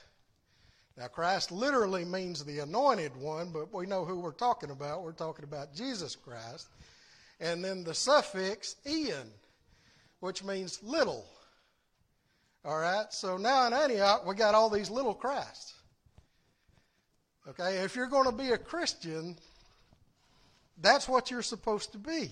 Now, 0.97 1.07
Christ 1.07 1.53
literally 1.53 2.03
means 2.03 2.43
the 2.43 2.59
anointed 2.59 3.15
one, 3.15 3.53
but 3.53 3.73
we 3.73 3.85
know 3.85 4.03
who 4.03 4.19
we're 4.19 4.33
talking 4.33 4.71
about. 4.71 5.03
We're 5.03 5.13
talking 5.13 5.45
about 5.45 5.73
Jesus 5.73 6.17
Christ. 6.17 6.67
And 7.39 7.63
then 7.63 7.83
the 7.83 7.93
suffix 7.93 8.75
Ian, 8.85 9.31
which 10.19 10.43
means 10.43 10.81
little. 10.83 11.25
All 12.65 12.77
right, 12.77 13.05
so 13.11 13.37
now 13.37 13.65
in 13.67 13.73
Antioch, 13.73 14.25
we 14.25 14.35
got 14.35 14.53
all 14.53 14.69
these 14.69 14.89
little 14.89 15.13
Christs. 15.13 15.73
Okay, 17.47 17.77
if 17.77 17.95
you're 17.95 18.07
going 18.07 18.25
to 18.25 18.35
be 18.35 18.51
a 18.51 18.57
Christian, 18.57 19.37
that's 20.81 21.07
what 21.07 21.31
you're 21.31 21.41
supposed 21.41 21.93
to 21.93 21.97
be. 21.97 22.31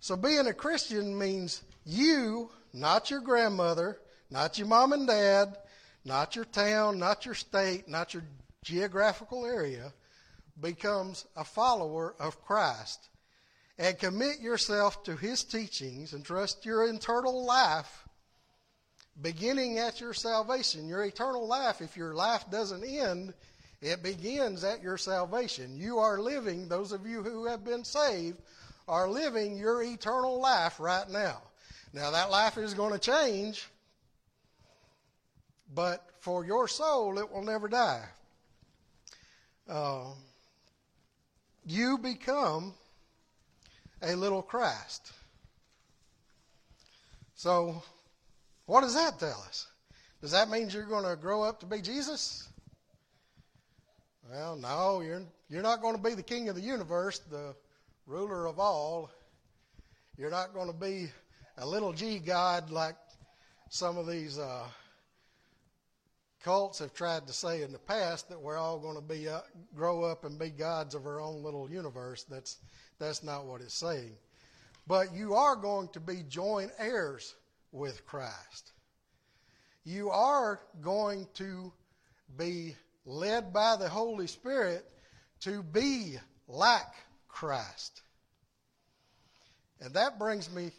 So 0.00 0.16
being 0.16 0.46
a 0.46 0.52
Christian 0.52 1.16
means 1.16 1.62
you, 1.84 2.50
not 2.72 3.10
your 3.10 3.20
grandmother, 3.20 3.98
not 4.30 4.58
your 4.58 4.66
mom 4.66 4.92
and 4.92 5.06
dad, 5.06 5.56
not 6.04 6.34
your 6.36 6.46
town, 6.46 6.98
not 6.98 7.24
your 7.24 7.34
state, 7.34 7.88
not 7.88 8.14
your 8.14 8.24
geographical 8.64 9.46
area, 9.46 9.92
becomes 10.60 11.26
a 11.36 11.44
follower 11.44 12.14
of 12.18 12.42
Christ 12.44 13.08
and 13.78 13.98
commit 13.98 14.40
yourself 14.40 15.02
to 15.04 15.16
his 15.16 15.42
teachings 15.42 16.12
and 16.12 16.24
trust 16.24 16.64
your 16.64 16.84
eternal 16.84 17.44
life 17.44 18.08
beginning 19.20 19.78
at 19.78 20.00
your 20.00 20.14
salvation. 20.14 20.88
Your 20.88 21.04
eternal 21.04 21.46
life, 21.46 21.80
if 21.80 21.96
your 21.96 22.14
life 22.14 22.44
doesn't 22.50 22.84
end, 22.84 23.34
it 23.80 24.02
begins 24.02 24.64
at 24.64 24.82
your 24.82 24.98
salvation. 24.98 25.78
You 25.78 25.98
are 25.98 26.20
living, 26.20 26.68
those 26.68 26.92
of 26.92 27.06
you 27.06 27.22
who 27.22 27.46
have 27.46 27.64
been 27.64 27.84
saved, 27.84 28.38
are 28.86 29.08
living 29.08 29.56
your 29.56 29.82
eternal 29.82 30.40
life 30.40 30.78
right 30.80 31.08
now. 31.08 31.40
Now, 31.92 32.10
that 32.10 32.30
life 32.30 32.58
is 32.58 32.74
going 32.74 32.92
to 32.92 32.98
change, 32.98 33.68
but 35.74 36.04
for 36.20 36.44
your 36.44 36.68
soul, 36.68 37.18
it 37.18 37.32
will 37.32 37.42
never 37.42 37.68
die. 37.68 38.04
Uh, 39.68 40.06
you 41.70 41.98
become 41.98 42.74
a 44.02 44.16
little 44.16 44.42
Christ. 44.42 45.12
So, 47.36 47.82
what 48.66 48.80
does 48.80 48.94
that 48.94 49.18
tell 49.20 49.42
us? 49.46 49.68
Does 50.20 50.32
that 50.32 50.50
mean 50.50 50.68
you're 50.68 50.84
going 50.84 51.08
to 51.08 51.16
grow 51.16 51.42
up 51.44 51.60
to 51.60 51.66
be 51.66 51.80
Jesus? 51.80 52.48
Well, 54.28 54.56
no, 54.56 55.00
you're, 55.00 55.22
you're 55.48 55.62
not 55.62 55.80
going 55.80 55.96
to 55.96 56.02
be 56.02 56.14
the 56.14 56.22
king 56.22 56.48
of 56.48 56.56
the 56.56 56.60
universe, 56.60 57.20
the 57.30 57.54
ruler 58.06 58.46
of 58.46 58.58
all. 58.58 59.10
You're 60.18 60.30
not 60.30 60.52
going 60.52 60.66
to 60.66 60.76
be 60.76 61.08
a 61.56 61.66
little 61.66 61.92
g 61.92 62.18
God 62.18 62.70
like 62.70 62.96
some 63.68 63.96
of 63.96 64.08
these 64.08 64.38
uh, 64.38 64.66
cults 66.42 66.78
have 66.78 66.94
tried 66.94 67.26
to 67.26 67.32
say 67.32 67.62
in 67.62 67.72
the 67.72 67.78
past 67.78 68.28
that 68.28 68.40
we're 68.40 68.56
all 68.56 68.78
going 68.78 68.96
to 68.96 69.02
be 69.02 69.28
uh, 69.28 69.40
grow 69.74 70.04
up 70.04 70.24
and 70.24 70.38
be 70.38 70.50
gods 70.50 70.94
of 70.94 71.06
our 71.06 71.20
own 71.20 71.42
little 71.42 71.70
universe. 71.70 72.24
That's 72.24 72.58
that's 72.98 73.22
not 73.22 73.46
what 73.46 73.60
it's 73.60 73.74
saying. 73.74 74.12
But 74.86 75.14
you 75.14 75.34
are 75.34 75.56
going 75.56 75.88
to 75.88 76.00
be 76.00 76.24
joint 76.28 76.72
heirs 76.78 77.34
with 77.72 78.04
Christ. 78.06 78.72
You 79.84 80.10
are 80.10 80.60
going 80.80 81.26
to 81.34 81.72
be 82.36 82.76
led 83.06 83.52
by 83.52 83.76
the 83.76 83.88
Holy 83.88 84.26
Spirit 84.26 84.84
to 85.40 85.62
be 85.62 86.18
like 86.48 86.92
Christ. 87.28 88.02
And 89.80 89.94
that 89.94 90.18
brings 90.18 90.52
me 90.52 90.70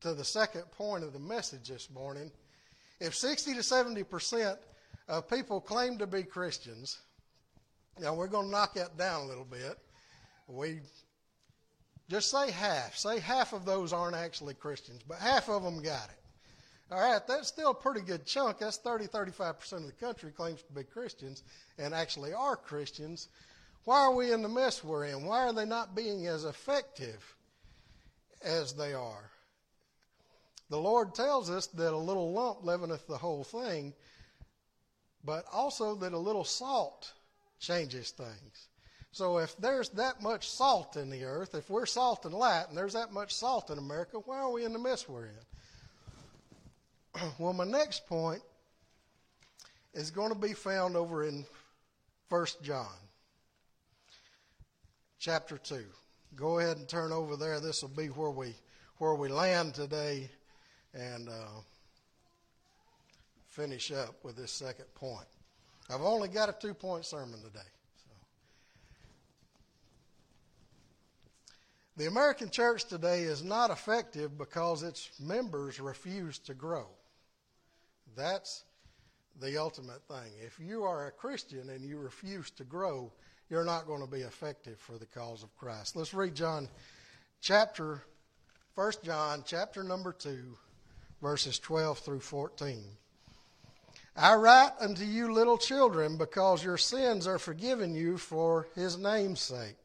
to 0.00 0.14
the 0.14 0.24
second 0.24 0.62
point 0.72 1.04
of 1.04 1.12
the 1.12 1.18
message 1.18 1.68
this 1.68 1.90
morning. 1.90 2.30
If 3.00 3.14
60 3.14 3.54
to 3.54 3.62
70 3.62 4.02
percent 4.04 4.58
of 5.08 5.28
people 5.28 5.60
claim 5.60 5.98
to 5.98 6.06
be 6.06 6.22
Christians, 6.22 6.98
now 8.00 8.14
we're 8.14 8.28
going 8.28 8.46
to 8.46 8.52
knock 8.52 8.74
that 8.74 8.96
down 8.96 9.22
a 9.22 9.26
little 9.26 9.44
bit. 9.44 9.78
We 10.48 10.80
just 12.08 12.30
say 12.30 12.50
half. 12.50 12.96
Say 12.96 13.18
half 13.18 13.52
of 13.52 13.64
those 13.64 13.92
aren't 13.92 14.16
actually 14.16 14.54
Christians, 14.54 15.00
but 15.06 15.18
half 15.18 15.48
of 15.48 15.62
them 15.62 15.82
got 15.82 16.08
it. 16.08 16.18
All 16.90 17.00
right, 17.00 17.20
that's 17.26 17.48
still 17.48 17.72
a 17.72 17.74
pretty 17.74 18.00
good 18.00 18.24
chunk. 18.26 18.58
That's 18.58 18.76
30, 18.76 19.08
35% 19.08 19.72
of 19.72 19.86
the 19.86 19.92
country 19.92 20.30
claims 20.30 20.62
to 20.62 20.72
be 20.72 20.84
Christians 20.84 21.42
and 21.78 21.92
actually 21.92 22.32
are 22.32 22.54
Christians. 22.54 23.28
Why 23.84 24.02
are 24.02 24.14
we 24.14 24.32
in 24.32 24.42
the 24.42 24.48
mess 24.48 24.84
we're 24.84 25.06
in? 25.06 25.24
Why 25.24 25.46
are 25.46 25.52
they 25.52 25.64
not 25.64 25.96
being 25.96 26.28
as 26.28 26.44
effective 26.44 27.34
as 28.42 28.72
they 28.72 28.94
are? 28.94 29.30
The 30.68 30.78
Lord 30.78 31.14
tells 31.14 31.48
us 31.48 31.66
that 31.68 31.92
a 31.92 31.96
little 31.96 32.32
lump 32.32 32.64
leaveneth 32.64 33.06
the 33.06 33.18
whole 33.18 33.44
thing, 33.44 33.94
but 35.24 35.44
also 35.52 35.94
that 35.96 36.12
a 36.12 36.18
little 36.18 36.44
salt 36.44 37.12
changes 37.60 38.10
things. 38.10 38.68
So 39.12 39.38
if 39.38 39.56
there's 39.56 39.88
that 39.90 40.20
much 40.22 40.50
salt 40.50 40.96
in 40.96 41.08
the 41.08 41.24
earth, 41.24 41.54
if 41.54 41.70
we're 41.70 41.86
salt 41.86 42.24
and 42.26 42.34
light, 42.34 42.66
and 42.68 42.76
there's 42.76 42.92
that 42.94 43.12
much 43.12 43.32
salt 43.32 43.70
in 43.70 43.78
America, 43.78 44.18
why 44.18 44.38
are 44.38 44.50
we 44.50 44.64
in 44.64 44.72
the 44.72 44.78
mess 44.78 45.08
we're 45.08 45.26
in? 45.26 47.22
well, 47.38 47.52
my 47.52 47.64
next 47.64 48.06
point 48.06 48.42
is 49.94 50.10
going 50.10 50.32
to 50.32 50.38
be 50.38 50.52
found 50.52 50.96
over 50.96 51.24
in 51.24 51.46
1 52.28 52.46
John 52.62 52.86
chapter 55.18 55.56
2. 55.56 55.82
Go 56.34 56.58
ahead 56.58 56.76
and 56.76 56.88
turn 56.88 57.12
over 57.12 57.36
there. 57.36 57.60
This 57.60 57.82
will 57.82 57.88
be 57.88 58.08
where 58.08 58.30
we 58.30 58.54
where 58.98 59.14
we 59.14 59.28
land 59.28 59.74
today 59.74 60.28
and 60.96 61.28
uh, 61.28 61.60
finish 63.48 63.92
up 63.92 64.24
with 64.24 64.36
this 64.36 64.50
second 64.50 64.86
point. 64.94 65.26
I've 65.90 66.02
only 66.02 66.28
got 66.28 66.48
a 66.48 66.52
two 66.52 66.74
point 66.74 67.04
sermon 67.04 67.40
today. 67.42 67.60
So. 67.96 68.12
The 71.96 72.06
American 72.06 72.50
church 72.50 72.84
today 72.84 73.22
is 73.22 73.44
not 73.44 73.70
effective 73.70 74.36
because 74.36 74.82
its 74.82 75.10
members 75.20 75.78
refuse 75.80 76.38
to 76.40 76.54
grow. 76.54 76.86
That's 78.16 78.64
the 79.40 79.58
ultimate 79.58 80.02
thing. 80.08 80.32
If 80.44 80.58
you 80.58 80.84
are 80.84 81.06
a 81.06 81.12
Christian 81.12 81.68
and 81.68 81.84
you 81.84 81.98
refuse 81.98 82.50
to 82.52 82.64
grow, 82.64 83.12
you're 83.50 83.64
not 83.64 83.86
going 83.86 84.00
to 84.00 84.10
be 84.10 84.22
effective 84.22 84.78
for 84.78 84.98
the 84.98 85.06
cause 85.06 85.42
of 85.42 85.54
Christ. 85.56 85.94
Let's 85.94 86.14
read 86.14 86.34
John 86.34 86.68
chapter 87.40 88.02
1 88.74 88.92
John 89.04 89.44
chapter 89.46 89.84
number 89.84 90.12
2 90.12 90.56
verses 91.20 91.58
12 91.58 91.98
through 91.98 92.20
14. 92.20 92.84
I 94.16 94.34
write 94.34 94.72
unto 94.80 95.04
you 95.04 95.32
little 95.32 95.58
children 95.58 96.16
because 96.16 96.64
your 96.64 96.78
sins 96.78 97.26
are 97.26 97.38
forgiven 97.38 97.94
you 97.94 98.16
for 98.16 98.66
his 98.74 98.96
name's 98.96 99.40
sake. 99.40 99.76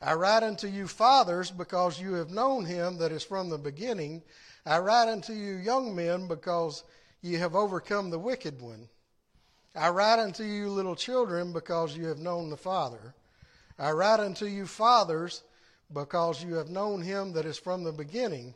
I 0.00 0.14
write 0.14 0.42
unto 0.42 0.68
you 0.68 0.86
fathers 0.86 1.50
because 1.50 2.00
you 2.00 2.12
have 2.14 2.30
known 2.30 2.64
him 2.64 2.98
that 2.98 3.10
is 3.10 3.24
from 3.24 3.48
the 3.48 3.58
beginning. 3.58 4.22
I 4.66 4.78
write 4.78 5.08
unto 5.08 5.32
you 5.32 5.54
young 5.54 5.96
men 5.96 6.28
because 6.28 6.84
ye 7.22 7.34
have 7.34 7.56
overcome 7.56 8.10
the 8.10 8.18
wicked 8.18 8.60
one. 8.60 8.88
I 9.74 9.88
write 9.88 10.20
unto 10.20 10.44
you 10.44 10.68
little 10.68 10.94
children 10.94 11.52
because 11.52 11.96
you 11.96 12.06
have 12.06 12.18
known 12.18 12.50
the 12.50 12.56
Father. 12.56 13.14
I 13.78 13.90
write 13.90 14.20
unto 14.20 14.44
you 14.46 14.66
fathers 14.66 15.42
because 15.92 16.44
you 16.44 16.54
have 16.54 16.68
known 16.68 17.02
him 17.02 17.32
that 17.32 17.46
is 17.46 17.58
from 17.58 17.82
the 17.82 17.92
beginning. 17.92 18.54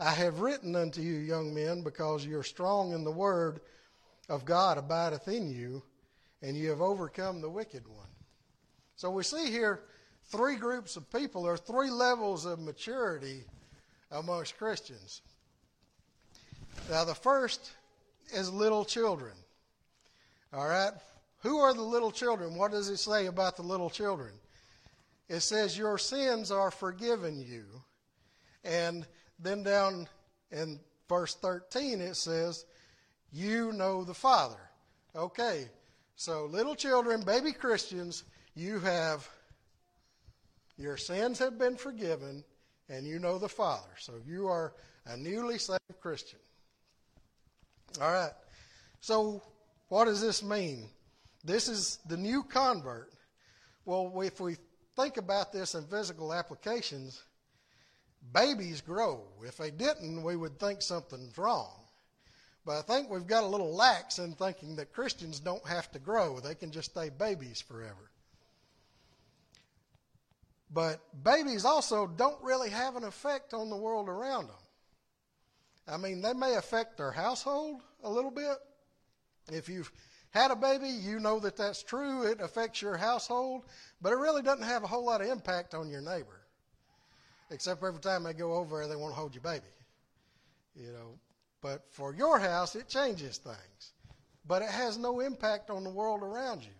I 0.00 0.12
have 0.12 0.40
written 0.40 0.76
unto 0.76 1.00
you 1.00 1.14
young 1.14 1.52
men 1.52 1.82
because 1.82 2.24
you 2.24 2.38
are 2.38 2.44
strong 2.44 2.92
in 2.92 3.02
the 3.02 3.10
word 3.10 3.60
of 4.28 4.44
God 4.44 4.78
abideth 4.78 5.26
in 5.26 5.50
you, 5.50 5.82
and 6.42 6.56
you 6.56 6.68
have 6.70 6.80
overcome 6.80 7.40
the 7.40 7.50
wicked 7.50 7.86
one. 7.88 8.06
So 8.94 9.10
we 9.10 9.22
see 9.24 9.50
here 9.50 9.80
three 10.26 10.56
groups 10.56 10.96
of 10.96 11.10
people, 11.10 11.46
or 11.46 11.56
three 11.56 11.90
levels 11.90 12.44
of 12.44 12.60
maturity 12.60 13.44
amongst 14.10 14.58
Christians. 14.58 15.22
Now, 16.90 17.04
the 17.04 17.14
first 17.14 17.72
is 18.32 18.52
little 18.52 18.84
children. 18.84 19.32
All 20.52 20.68
right? 20.68 20.92
Who 21.42 21.58
are 21.58 21.74
the 21.74 21.82
little 21.82 22.10
children? 22.10 22.56
What 22.56 22.70
does 22.70 22.88
it 22.88 22.98
say 22.98 23.26
about 23.26 23.56
the 23.56 23.62
little 23.62 23.90
children? 23.90 24.32
It 25.28 25.40
says, 25.40 25.76
Your 25.76 25.98
sins 25.98 26.50
are 26.50 26.70
forgiven 26.70 27.40
you. 27.40 27.64
And 28.64 29.06
then 29.38 29.62
down 29.62 30.08
in 30.50 30.80
verse 31.08 31.34
13, 31.36 32.00
it 32.00 32.16
says, 32.16 32.64
You 33.32 33.72
know 33.72 34.04
the 34.04 34.14
Father. 34.14 34.58
Okay, 35.16 35.68
so 36.16 36.46
little 36.46 36.74
children, 36.74 37.22
baby 37.22 37.52
Christians, 37.52 38.24
you 38.54 38.78
have 38.80 39.28
Your 40.76 40.96
sins 40.96 41.38
have 41.40 41.58
been 41.58 41.76
forgiven, 41.76 42.44
and 42.88 43.06
you 43.06 43.18
know 43.18 43.38
the 43.38 43.48
Father. 43.48 43.90
So 43.98 44.14
you 44.26 44.46
are 44.46 44.74
a 45.06 45.16
newly 45.16 45.58
saved 45.58 45.80
Christian. 46.00 46.38
All 48.00 48.12
right. 48.12 48.32
So, 49.00 49.42
what 49.88 50.04
does 50.04 50.20
this 50.20 50.42
mean? 50.42 50.88
This 51.44 51.68
is 51.68 51.98
the 52.08 52.16
new 52.16 52.42
convert. 52.42 53.10
Well, 53.84 54.20
if 54.22 54.40
we 54.40 54.56
think 54.96 55.16
about 55.16 55.52
this 55.52 55.74
in 55.74 55.84
physical 55.84 56.32
applications, 56.34 57.22
babies 58.32 58.80
grow. 58.80 59.22
If 59.44 59.56
they 59.56 59.70
didn't, 59.70 60.22
we 60.22 60.36
would 60.36 60.58
think 60.58 60.82
something's 60.82 61.36
wrong. 61.36 61.70
But 62.64 62.78
I 62.78 62.82
think 62.82 63.10
we've 63.10 63.26
got 63.26 63.44
a 63.44 63.46
little 63.46 63.74
lax 63.74 64.18
in 64.18 64.34
thinking 64.34 64.76
that 64.76 64.92
Christians 64.92 65.40
don't 65.40 65.66
have 65.66 65.90
to 65.92 65.98
grow, 65.98 66.38
they 66.40 66.54
can 66.54 66.70
just 66.70 66.90
stay 66.90 67.08
babies 67.08 67.60
forever. 67.60 68.10
But 70.70 71.00
babies 71.24 71.64
also 71.64 72.06
don't 72.06 72.42
really 72.42 72.68
have 72.68 72.96
an 72.96 73.04
effect 73.04 73.54
on 73.54 73.70
the 73.70 73.76
world 73.76 74.08
around 74.08 74.48
them. 74.48 74.56
I 75.86 75.96
mean, 75.96 76.20
they 76.20 76.34
may 76.34 76.56
affect 76.56 76.98
their 76.98 77.10
household 77.10 77.80
a 78.04 78.10
little 78.10 78.30
bit. 78.30 78.58
If 79.50 79.70
you've 79.70 79.90
had 80.30 80.50
a 80.50 80.56
baby, 80.56 80.88
you 80.88 81.20
know 81.20 81.40
that 81.40 81.56
that's 81.56 81.82
true. 81.82 82.24
It 82.24 82.40
affects 82.40 82.82
your 82.82 82.98
household, 82.98 83.64
but 84.02 84.12
it 84.12 84.16
really 84.16 84.42
doesn't 84.42 84.66
have 84.66 84.84
a 84.84 84.86
whole 84.86 85.06
lot 85.06 85.22
of 85.22 85.28
impact 85.28 85.74
on 85.74 85.88
your 85.88 86.02
neighbor. 86.02 86.37
Except 87.50 87.82
every 87.82 88.00
time 88.00 88.24
they 88.24 88.34
go 88.34 88.54
over 88.54 88.78
there, 88.78 88.88
they 88.88 88.96
want 88.96 89.14
to 89.14 89.20
hold 89.20 89.34
your 89.34 89.42
baby. 89.42 89.64
You 90.74 90.92
know, 90.92 91.18
but 91.60 91.84
for 91.90 92.14
your 92.14 92.38
house, 92.38 92.76
it 92.76 92.88
changes 92.88 93.38
things. 93.38 93.92
But 94.46 94.62
it 94.62 94.70
has 94.70 94.96
no 94.96 95.20
impact 95.20 95.70
on 95.70 95.84
the 95.84 95.90
world 95.90 96.22
around 96.22 96.62
you. 96.62 96.70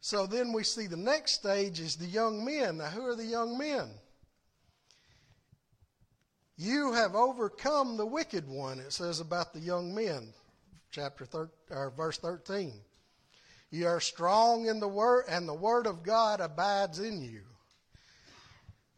So 0.00 0.26
then 0.26 0.52
we 0.52 0.64
see 0.64 0.86
the 0.86 0.96
next 0.96 1.32
stage 1.32 1.78
is 1.78 1.96
the 1.96 2.06
young 2.06 2.44
men. 2.44 2.78
Now, 2.78 2.86
who 2.86 3.06
are 3.06 3.14
the 3.14 3.24
young 3.24 3.56
men? 3.58 3.90
You 6.56 6.92
have 6.92 7.14
overcome 7.14 7.96
the 7.96 8.06
wicked 8.06 8.46
one, 8.46 8.80
it 8.80 8.92
says 8.92 9.20
about 9.20 9.54
the 9.54 9.60
young 9.60 9.94
men, 9.94 10.34
chapter 10.90 11.24
thir- 11.24 11.50
or 11.70 11.90
verse 11.90 12.18
13. 12.18 12.72
You 13.70 13.86
are 13.86 14.00
strong 14.00 14.66
in 14.66 14.80
the 14.80 14.88
word, 14.88 15.26
and 15.28 15.48
the 15.48 15.54
word 15.54 15.86
of 15.86 16.02
God 16.02 16.40
abides 16.40 16.98
in 16.98 17.22
you. 17.22 17.42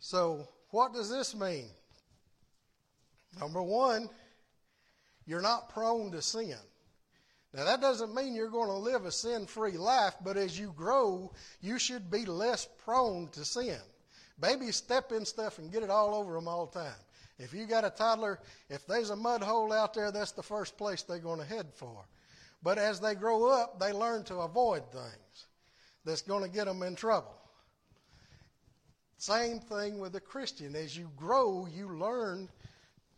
So, 0.01 0.49
what 0.71 0.95
does 0.95 1.11
this 1.11 1.35
mean? 1.35 1.69
Number 3.39 3.63
one, 3.63 4.09
you're 5.27 5.43
not 5.43 5.69
prone 5.69 6.11
to 6.13 6.23
sin. 6.23 6.57
Now, 7.55 7.65
that 7.65 7.83
doesn't 7.83 8.15
mean 8.15 8.35
you're 8.35 8.49
going 8.49 8.69
to 8.69 8.75
live 8.75 9.05
a 9.05 9.13
sin 9.13 9.47
free 9.47 9.77
life, 9.77 10.15
but 10.25 10.39
as 10.39 10.59
you 10.59 10.73
grow, 10.75 11.33
you 11.61 11.79
should 11.79 12.11
be 12.11 12.25
less 12.25 12.67
prone 12.85 13.29
to 13.33 13.45
sin. 13.45 13.79
Babies 14.41 14.77
step 14.77 15.13
in 15.13 15.27
stuff 15.27 15.59
and 15.59 15.71
get 15.71 15.83
it 15.83 15.91
all 15.91 16.15
over 16.15 16.33
them 16.35 16.49
all 16.49 16.67
the 16.67 16.81
time. 16.81 16.99
If 17.39 17.53
you 17.53 17.67
got 17.67 17.85
a 17.85 17.91
toddler, 17.91 18.41
if 18.71 18.87
there's 18.87 19.11
a 19.11 19.17
mud 19.17 19.43
hole 19.43 19.73
out 19.73 19.93
there, 19.93 20.11
that's 20.11 20.33
the 20.33 20.43
first 20.43 20.79
place 20.79 21.03
they're 21.03 21.19
going 21.19 21.41
to 21.41 21.45
head 21.45 21.67
for. 21.75 22.05
But 22.63 22.79
as 22.79 23.01
they 23.01 23.15
grow 23.15 23.49
up, 23.49 23.81
they 23.81 23.93
learn 23.93 24.25
to 24.25 24.37
avoid 24.37 24.83
things 24.93 25.47
that's 26.05 26.23
going 26.23 26.43
to 26.43 26.49
get 26.49 26.67
them 26.67 26.83
in 26.83 26.95
trouble. 26.95 27.35
Same 29.19 29.61
thing 29.61 29.99
with 29.99 30.17
a 30.17 30.21
Christian. 30.21 30.75
As 30.75 30.97
you 30.97 31.11
grow, 31.17 31.67
you 31.73 31.97
learn 31.97 32.49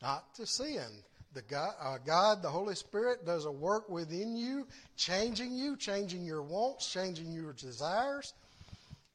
not 0.03 0.35
to 0.35 0.47
sin. 0.47 1.03
The 1.33 1.43
God, 1.43 1.75
uh, 1.81 1.99
God, 2.05 2.43
the 2.43 2.51
Holy 2.51 2.75
Spirit, 2.75 3.27
does 3.27 3.45
a 3.45 3.51
work 3.51 3.89
within 3.89 4.37
you, 4.37 4.67
changing 4.97 5.53
you, 5.53 5.77
changing 5.77 6.25
your 6.25 6.43
wants, 6.43 6.93
changing 6.93 7.33
your 7.33 7.55
desires. 7.55 8.35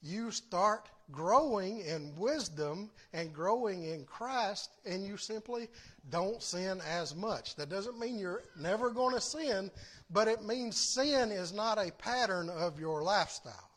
You 0.02 0.32
start 0.32 0.90
growing 1.12 1.80
in 1.82 2.14
wisdom 2.16 2.90
and 3.14 3.34
growing 3.34 3.84
in 3.84 4.06
Christ, 4.06 4.72
and 4.86 5.06
you 5.06 5.18
simply 5.18 5.68
don't 6.10 6.42
sin 6.42 6.82
as 6.88 7.16
much. 7.16 7.56
That 7.56 7.70
doesn't 7.70 8.00
mean 8.00 8.18
you're 8.18 8.44
never 8.60 8.92
going 8.92 9.16
to 9.16 9.22
sin, 9.22 9.72
but 10.12 10.28
it 10.28 10.44
means 10.44 10.78
sin 10.78 11.32
is 11.32 11.54
not 11.54 11.78
a 11.78 11.92
pattern 11.94 12.50
of 12.50 12.80
your 12.80 13.02
lifestyle. 13.04 13.70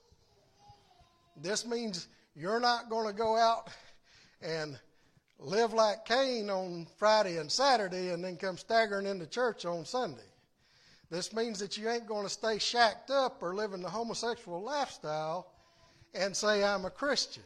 This 1.40 1.66
means 1.66 2.08
you're 2.36 2.60
not 2.60 2.90
going 2.90 3.06
to 3.06 3.14
go 3.16 3.36
out 3.36 3.68
and 4.42 4.78
live 5.38 5.72
like 5.72 6.04
Cain 6.04 6.50
on 6.50 6.86
Friday 6.98 7.38
and 7.38 7.50
Saturday 7.50 8.10
and 8.10 8.22
then 8.22 8.36
come 8.36 8.56
staggering 8.56 9.06
into 9.06 9.26
church 9.26 9.64
on 9.64 9.84
Sunday. 9.84 10.20
This 11.10 11.34
means 11.34 11.58
that 11.58 11.76
you 11.76 11.90
ain't 11.90 12.06
going 12.06 12.24
to 12.24 12.30
stay 12.30 12.58
shacked 12.58 13.10
up 13.10 13.42
or 13.42 13.54
living 13.54 13.82
the 13.82 13.90
homosexual 13.90 14.62
lifestyle 14.62 15.48
and 16.14 16.36
say, 16.36 16.62
I'm 16.62 16.84
a 16.84 16.90
Christian. 16.90 17.42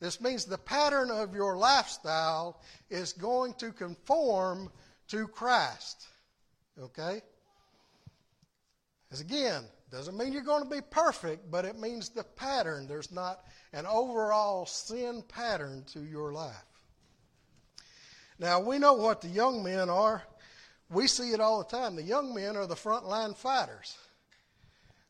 This 0.00 0.20
means 0.20 0.44
the 0.44 0.58
pattern 0.58 1.10
of 1.10 1.34
your 1.34 1.56
lifestyle 1.56 2.60
is 2.90 3.12
going 3.12 3.54
to 3.54 3.70
conform 3.70 4.70
to 5.08 5.28
Christ. 5.28 6.06
Okay? 6.80 7.22
As 9.12 9.20
again, 9.20 9.64
doesn't 9.92 10.16
mean 10.16 10.32
you're 10.32 10.42
going 10.42 10.64
to 10.64 10.70
be 10.70 10.80
perfect, 10.80 11.50
but 11.50 11.66
it 11.66 11.78
means 11.78 12.08
the 12.08 12.24
pattern. 12.24 12.88
There's 12.88 13.12
not 13.12 13.44
an 13.74 13.86
overall 13.86 14.64
sin 14.64 15.22
pattern 15.28 15.84
to 15.92 16.00
your 16.00 16.32
life. 16.32 16.64
Now, 18.38 18.58
we 18.58 18.78
know 18.78 18.94
what 18.94 19.20
the 19.20 19.28
young 19.28 19.62
men 19.62 19.90
are. 19.90 20.22
We 20.90 21.06
see 21.06 21.32
it 21.32 21.40
all 21.40 21.58
the 21.58 21.76
time. 21.76 21.94
The 21.94 22.02
young 22.02 22.34
men 22.34 22.56
are 22.56 22.66
the 22.66 22.74
frontline 22.74 23.36
fighters. 23.36 23.96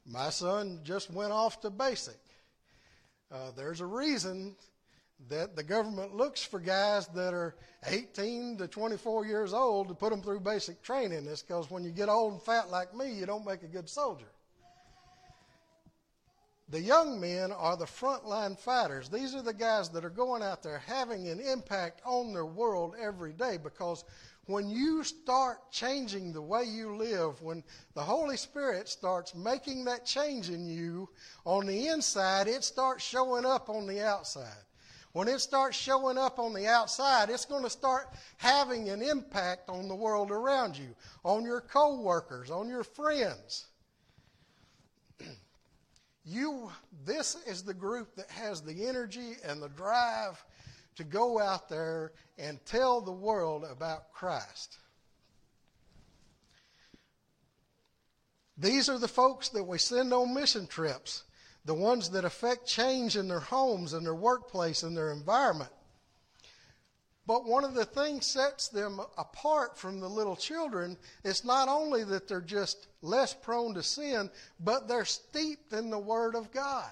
My 0.04 0.30
son 0.30 0.80
just 0.82 1.10
went 1.10 1.32
off 1.32 1.60
to 1.60 1.70
basic. 1.70 2.18
Uh, 3.32 3.50
there's 3.56 3.80
a 3.80 3.86
reason 3.86 4.54
that 5.30 5.56
the 5.56 5.62
government 5.62 6.14
looks 6.14 6.44
for 6.44 6.60
guys 6.60 7.06
that 7.08 7.32
are 7.32 7.54
18 7.86 8.58
to 8.58 8.68
24 8.68 9.24
years 9.24 9.54
old 9.54 9.88
to 9.88 9.94
put 9.94 10.10
them 10.10 10.20
through 10.20 10.40
basic 10.40 10.82
training. 10.82 11.26
It's 11.26 11.40
because 11.40 11.70
when 11.70 11.82
you 11.82 11.90
get 11.92 12.10
old 12.10 12.34
and 12.34 12.42
fat 12.42 12.70
like 12.70 12.94
me, 12.94 13.10
you 13.12 13.24
don't 13.24 13.46
make 13.46 13.62
a 13.62 13.68
good 13.68 13.88
soldier. 13.88 14.26
The 16.68 16.80
young 16.80 17.20
men 17.20 17.52
are 17.52 17.76
the 17.76 17.84
frontline 17.84 18.58
fighters. 18.58 19.08
These 19.08 19.34
are 19.34 19.42
the 19.42 19.54
guys 19.54 19.88
that 19.90 20.04
are 20.04 20.10
going 20.10 20.42
out 20.42 20.62
there 20.62 20.82
having 20.86 21.28
an 21.28 21.40
impact 21.40 22.02
on 22.04 22.32
their 22.32 22.46
world 22.46 22.94
every 23.00 23.32
day 23.32 23.58
because 23.62 24.04
when 24.46 24.68
you 24.68 25.04
start 25.04 25.70
changing 25.70 26.32
the 26.32 26.42
way 26.42 26.64
you 26.64 26.96
live, 26.96 27.40
when 27.42 27.62
the 27.94 28.02
Holy 28.02 28.36
Spirit 28.36 28.88
starts 28.88 29.34
making 29.34 29.84
that 29.84 30.04
change 30.04 30.50
in 30.50 30.66
you 30.66 31.08
on 31.44 31.66
the 31.66 31.88
inside, 31.88 32.48
it 32.48 32.64
starts 32.64 33.04
showing 33.04 33.46
up 33.46 33.68
on 33.68 33.86
the 33.86 34.04
outside. 34.04 34.64
When 35.12 35.28
it 35.28 35.40
starts 35.40 35.76
showing 35.76 36.18
up 36.18 36.38
on 36.38 36.54
the 36.54 36.66
outside, 36.66 37.28
it's 37.30 37.44
going 37.44 37.62
to 37.62 37.70
start 37.70 38.08
having 38.38 38.88
an 38.88 39.02
impact 39.02 39.68
on 39.68 39.86
the 39.86 39.94
world 39.94 40.30
around 40.30 40.76
you, 40.76 40.96
on 41.22 41.44
your 41.44 41.60
coworkers, 41.60 42.50
on 42.50 42.68
your 42.68 42.84
friends. 42.84 43.66
You, 46.24 46.70
this 47.04 47.36
is 47.48 47.64
the 47.64 47.74
group 47.74 48.14
that 48.14 48.30
has 48.30 48.62
the 48.62 48.86
energy 48.86 49.32
and 49.44 49.60
the 49.60 49.68
drive 49.70 50.40
to 50.96 51.04
go 51.04 51.40
out 51.40 51.68
there 51.68 52.12
and 52.38 52.64
tell 52.64 53.00
the 53.00 53.12
world 53.12 53.64
about 53.70 54.12
Christ. 54.12 54.78
These 58.56 58.88
are 58.88 58.98
the 58.98 59.08
folks 59.08 59.48
that 59.50 59.64
we 59.64 59.78
send 59.78 60.12
on 60.12 60.34
mission 60.34 60.66
trips, 60.66 61.24
the 61.64 61.74
ones 61.74 62.10
that 62.10 62.24
affect 62.24 62.66
change 62.66 63.16
in 63.16 63.28
their 63.28 63.40
homes 63.40 63.92
and 63.92 64.04
their 64.04 64.14
workplace 64.14 64.82
and 64.82 64.96
their 64.96 65.12
environment. 65.12 65.70
But 67.26 67.46
one 67.46 67.64
of 67.64 67.74
the 67.74 67.84
things 67.84 68.26
sets 68.26 68.68
them 68.68 69.00
apart 69.16 69.78
from 69.78 70.00
the 70.00 70.08
little 70.08 70.36
children 70.36 70.96
is 71.24 71.44
not 71.44 71.68
only 71.68 72.02
that 72.04 72.26
they're 72.26 72.40
just 72.40 72.88
less 73.00 73.32
prone 73.32 73.74
to 73.74 73.82
sin, 73.82 74.28
but 74.58 74.88
they're 74.88 75.04
steeped 75.04 75.72
in 75.72 75.88
the 75.88 75.98
Word 75.98 76.34
of 76.34 76.50
God. 76.50 76.90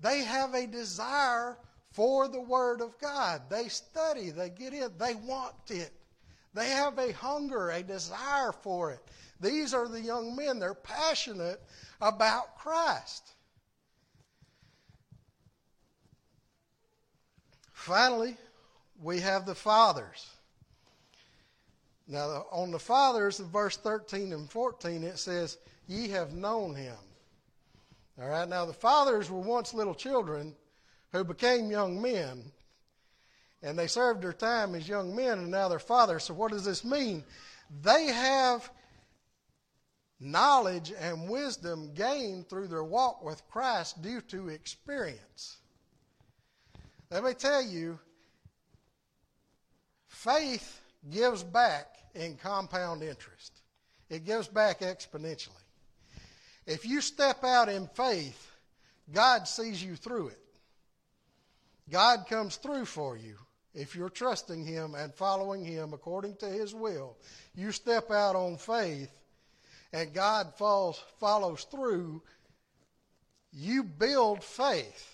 They 0.00 0.22
have 0.22 0.54
a 0.54 0.66
desire 0.66 1.58
for 1.92 2.26
the 2.26 2.40
Word 2.40 2.80
of 2.80 2.98
God. 2.98 3.42
They 3.48 3.68
study, 3.68 4.30
they 4.30 4.48
get 4.48 4.72
in, 4.72 4.90
they 4.98 5.14
want 5.14 5.54
it. 5.68 5.92
They 6.54 6.68
have 6.68 6.98
a 6.98 7.12
hunger, 7.12 7.70
a 7.70 7.82
desire 7.82 8.52
for 8.52 8.92
it. 8.92 9.00
These 9.40 9.72
are 9.72 9.88
the 9.88 10.00
young 10.00 10.36
men. 10.36 10.58
They're 10.58 10.74
passionate 10.74 11.60
about 12.00 12.58
Christ. 12.58 13.32
Finally, 17.72 18.36
we 19.02 19.20
have 19.20 19.46
the 19.46 19.54
fathers. 19.54 20.30
Now, 22.06 22.46
on 22.52 22.70
the 22.70 22.78
fathers, 22.78 23.40
in 23.40 23.46
verse 23.46 23.76
13 23.76 24.32
and 24.32 24.48
14, 24.50 25.02
it 25.02 25.18
says, 25.18 25.58
Ye 25.88 26.08
have 26.08 26.34
known 26.34 26.74
him. 26.74 26.96
All 28.20 28.28
right, 28.28 28.48
now 28.48 28.66
the 28.66 28.72
fathers 28.72 29.30
were 29.30 29.40
once 29.40 29.72
little 29.72 29.94
children 29.94 30.54
who 31.12 31.24
became 31.24 31.70
young 31.70 32.00
men, 32.00 32.42
and 33.62 33.78
they 33.78 33.86
served 33.86 34.22
their 34.22 34.32
time 34.32 34.74
as 34.74 34.88
young 34.88 35.14
men, 35.14 35.38
and 35.38 35.50
now 35.50 35.68
they're 35.68 35.78
fathers. 35.78 36.24
So, 36.24 36.34
what 36.34 36.50
does 36.50 36.64
this 36.64 36.84
mean? 36.84 37.22
They 37.82 38.06
have 38.06 38.70
knowledge 40.18 40.92
and 40.98 41.28
wisdom 41.28 41.92
gained 41.94 42.48
through 42.48 42.68
their 42.68 42.84
walk 42.84 43.24
with 43.24 43.42
Christ 43.50 44.00
due 44.02 44.20
to 44.22 44.48
experience. 44.48 45.58
Let 47.10 47.24
me 47.24 47.34
tell 47.34 47.62
you, 47.62 47.98
faith 50.08 50.80
gives 51.10 51.42
back 51.42 51.86
in 52.14 52.36
compound 52.36 53.02
interest, 53.02 53.60
it 54.08 54.24
gives 54.24 54.48
back 54.48 54.80
exponentially. 54.80 55.50
If 56.64 56.86
you 56.86 57.00
step 57.00 57.42
out 57.42 57.68
in 57.68 57.88
faith, 57.88 58.52
God 59.12 59.48
sees 59.48 59.82
you 59.82 59.96
through 59.96 60.28
it. 60.28 60.41
God 61.92 62.26
comes 62.26 62.56
through 62.56 62.86
for 62.86 63.18
you 63.18 63.36
if 63.74 63.94
you're 63.94 64.08
trusting 64.08 64.64
Him 64.64 64.94
and 64.94 65.14
following 65.14 65.62
Him 65.62 65.92
according 65.92 66.36
to 66.36 66.46
His 66.46 66.74
will. 66.74 67.18
You 67.54 67.70
step 67.70 68.10
out 68.10 68.34
on 68.34 68.56
faith 68.56 69.10
and 69.92 70.14
God 70.14 70.54
falls, 70.56 71.02
follows 71.20 71.64
through. 71.70 72.22
You 73.52 73.84
build 73.84 74.42
faith. 74.42 75.08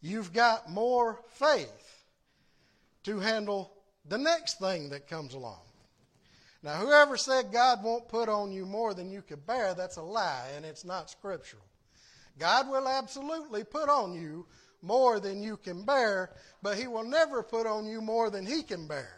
You've 0.00 0.32
got 0.32 0.68
more 0.68 1.20
faith 1.34 2.04
to 3.04 3.20
handle 3.20 3.72
the 4.08 4.18
next 4.18 4.58
thing 4.58 4.90
that 4.90 5.08
comes 5.08 5.34
along. 5.34 5.60
Now, 6.64 6.74
whoever 6.80 7.16
said 7.16 7.52
God 7.52 7.84
won't 7.84 8.08
put 8.08 8.28
on 8.28 8.50
you 8.50 8.66
more 8.66 8.92
than 8.92 9.12
you 9.12 9.22
could 9.22 9.46
bear, 9.46 9.74
that's 9.74 9.98
a 9.98 10.02
lie, 10.02 10.48
and 10.56 10.64
it's 10.64 10.84
not 10.84 11.10
scriptural. 11.10 11.62
God 12.40 12.68
will 12.68 12.88
absolutely 12.88 13.62
put 13.62 13.88
on 13.88 14.14
you 14.14 14.46
more 14.82 15.20
than 15.20 15.42
you 15.42 15.56
can 15.56 15.84
bear, 15.84 16.30
but 16.62 16.76
He 16.76 16.86
will 16.86 17.04
never 17.04 17.42
put 17.42 17.66
on 17.66 17.86
you 17.86 18.00
more 18.00 18.30
than 18.30 18.46
He 18.46 18.62
can 18.62 18.86
bear. 18.86 19.10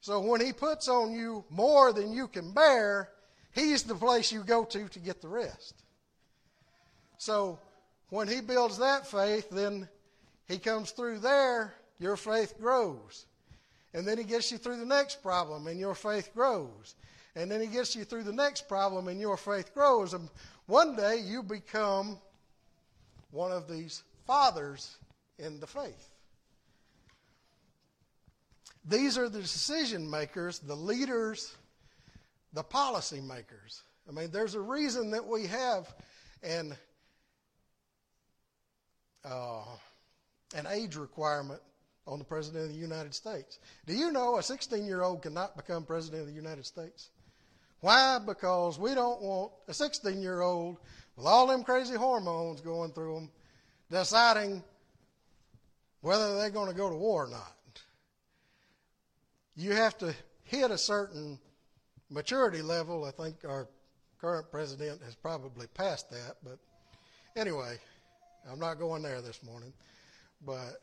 So 0.00 0.20
when 0.20 0.40
He 0.40 0.52
puts 0.52 0.88
on 0.88 1.12
you 1.12 1.44
more 1.50 1.92
than 1.92 2.12
you 2.12 2.28
can 2.28 2.52
bear, 2.52 3.10
He's 3.52 3.84
the 3.84 3.94
place 3.94 4.32
you 4.32 4.42
go 4.42 4.64
to 4.64 4.88
to 4.88 4.98
get 4.98 5.22
the 5.22 5.28
rest. 5.28 5.82
So 7.18 7.58
when 8.10 8.28
He 8.28 8.40
builds 8.40 8.78
that 8.78 9.06
faith, 9.06 9.48
then 9.50 9.88
He 10.46 10.58
comes 10.58 10.90
through 10.90 11.20
there, 11.20 11.74
your 11.98 12.16
faith 12.16 12.54
grows. 12.60 13.26
And 13.94 14.06
then 14.06 14.18
He 14.18 14.24
gets 14.24 14.50
you 14.50 14.58
through 14.58 14.78
the 14.78 14.86
next 14.86 15.22
problem, 15.22 15.68
and 15.68 15.78
your 15.78 15.94
faith 15.94 16.30
grows. 16.34 16.96
And 17.36 17.50
then 17.50 17.60
He 17.60 17.66
gets 17.66 17.96
you 17.96 18.04
through 18.04 18.24
the 18.24 18.32
next 18.32 18.68
problem, 18.68 19.08
and 19.08 19.20
your 19.20 19.36
faith 19.36 19.72
grows. 19.72 20.14
And 20.14 20.28
one 20.66 20.96
day 20.96 21.22
you 21.24 21.42
become 21.42 22.18
one 23.34 23.50
of 23.50 23.68
these 23.68 24.02
fathers 24.26 24.96
in 25.38 25.58
the 25.60 25.66
faith. 25.66 26.10
These 28.86 29.18
are 29.18 29.28
the 29.28 29.40
decision 29.40 30.08
makers, 30.08 30.60
the 30.60 30.76
leaders, 30.76 31.54
the 32.52 32.62
policy 32.62 33.20
makers. 33.20 33.82
I 34.08 34.12
mean, 34.12 34.30
there's 34.30 34.54
a 34.54 34.60
reason 34.60 35.10
that 35.10 35.26
we 35.26 35.46
have 35.46 35.92
an 36.42 36.76
uh, 39.24 39.62
an 40.54 40.66
age 40.70 40.96
requirement 40.96 41.60
on 42.06 42.18
the 42.18 42.24
President 42.24 42.64
of 42.64 42.70
the 42.70 42.78
United 42.78 43.14
States. 43.14 43.58
Do 43.86 43.94
you 43.94 44.12
know 44.12 44.36
a 44.36 44.42
16 44.42 44.84
year 44.84 45.02
old 45.02 45.22
cannot 45.22 45.56
become 45.56 45.84
President 45.84 46.20
of 46.20 46.28
the 46.28 46.34
United 46.34 46.66
States? 46.66 47.08
Why? 47.80 48.18
Because 48.24 48.78
we 48.78 48.94
don't 48.94 49.20
want 49.22 49.52
a 49.66 49.74
16 49.74 50.20
year 50.20 50.42
old 50.42 50.76
with 51.16 51.26
all 51.26 51.46
them 51.46 51.64
crazy 51.64 51.96
hormones 51.96 52.60
going 52.60 52.92
through 52.92 53.14
them, 53.14 53.30
deciding 53.90 54.62
whether 56.00 56.36
they're 56.36 56.50
going 56.50 56.68
to 56.68 56.76
go 56.76 56.90
to 56.90 56.96
war 56.96 57.24
or 57.24 57.30
not. 57.30 57.56
You 59.56 59.72
have 59.72 59.96
to 59.98 60.14
hit 60.42 60.70
a 60.70 60.78
certain 60.78 61.38
maturity 62.10 62.62
level. 62.62 63.04
I 63.04 63.10
think 63.10 63.36
our 63.48 63.68
current 64.20 64.50
president 64.50 65.02
has 65.02 65.14
probably 65.14 65.66
passed 65.68 66.10
that, 66.10 66.36
but 66.42 66.58
anyway, 67.36 67.76
I'm 68.50 68.58
not 68.58 68.78
going 68.78 69.02
there 69.02 69.20
this 69.20 69.42
morning. 69.42 69.72
But 70.44 70.80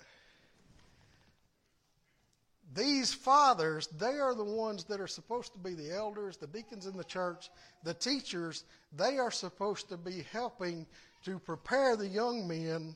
these 2.73 3.13
fathers, 3.13 3.87
they 3.87 4.19
are 4.19 4.33
the 4.33 4.43
ones 4.43 4.85
that 4.85 5.01
are 5.01 5.07
supposed 5.07 5.53
to 5.53 5.59
be 5.59 5.73
the 5.73 5.93
elders, 5.93 6.37
the 6.37 6.47
deacons 6.47 6.85
in 6.85 6.95
the 6.95 7.03
church, 7.03 7.49
the 7.83 7.93
teachers. 7.93 8.63
They 8.95 9.17
are 9.17 9.31
supposed 9.31 9.89
to 9.89 9.97
be 9.97 10.25
helping 10.31 10.85
to 11.25 11.37
prepare 11.39 11.95
the 11.95 12.07
young 12.07 12.47
men 12.47 12.95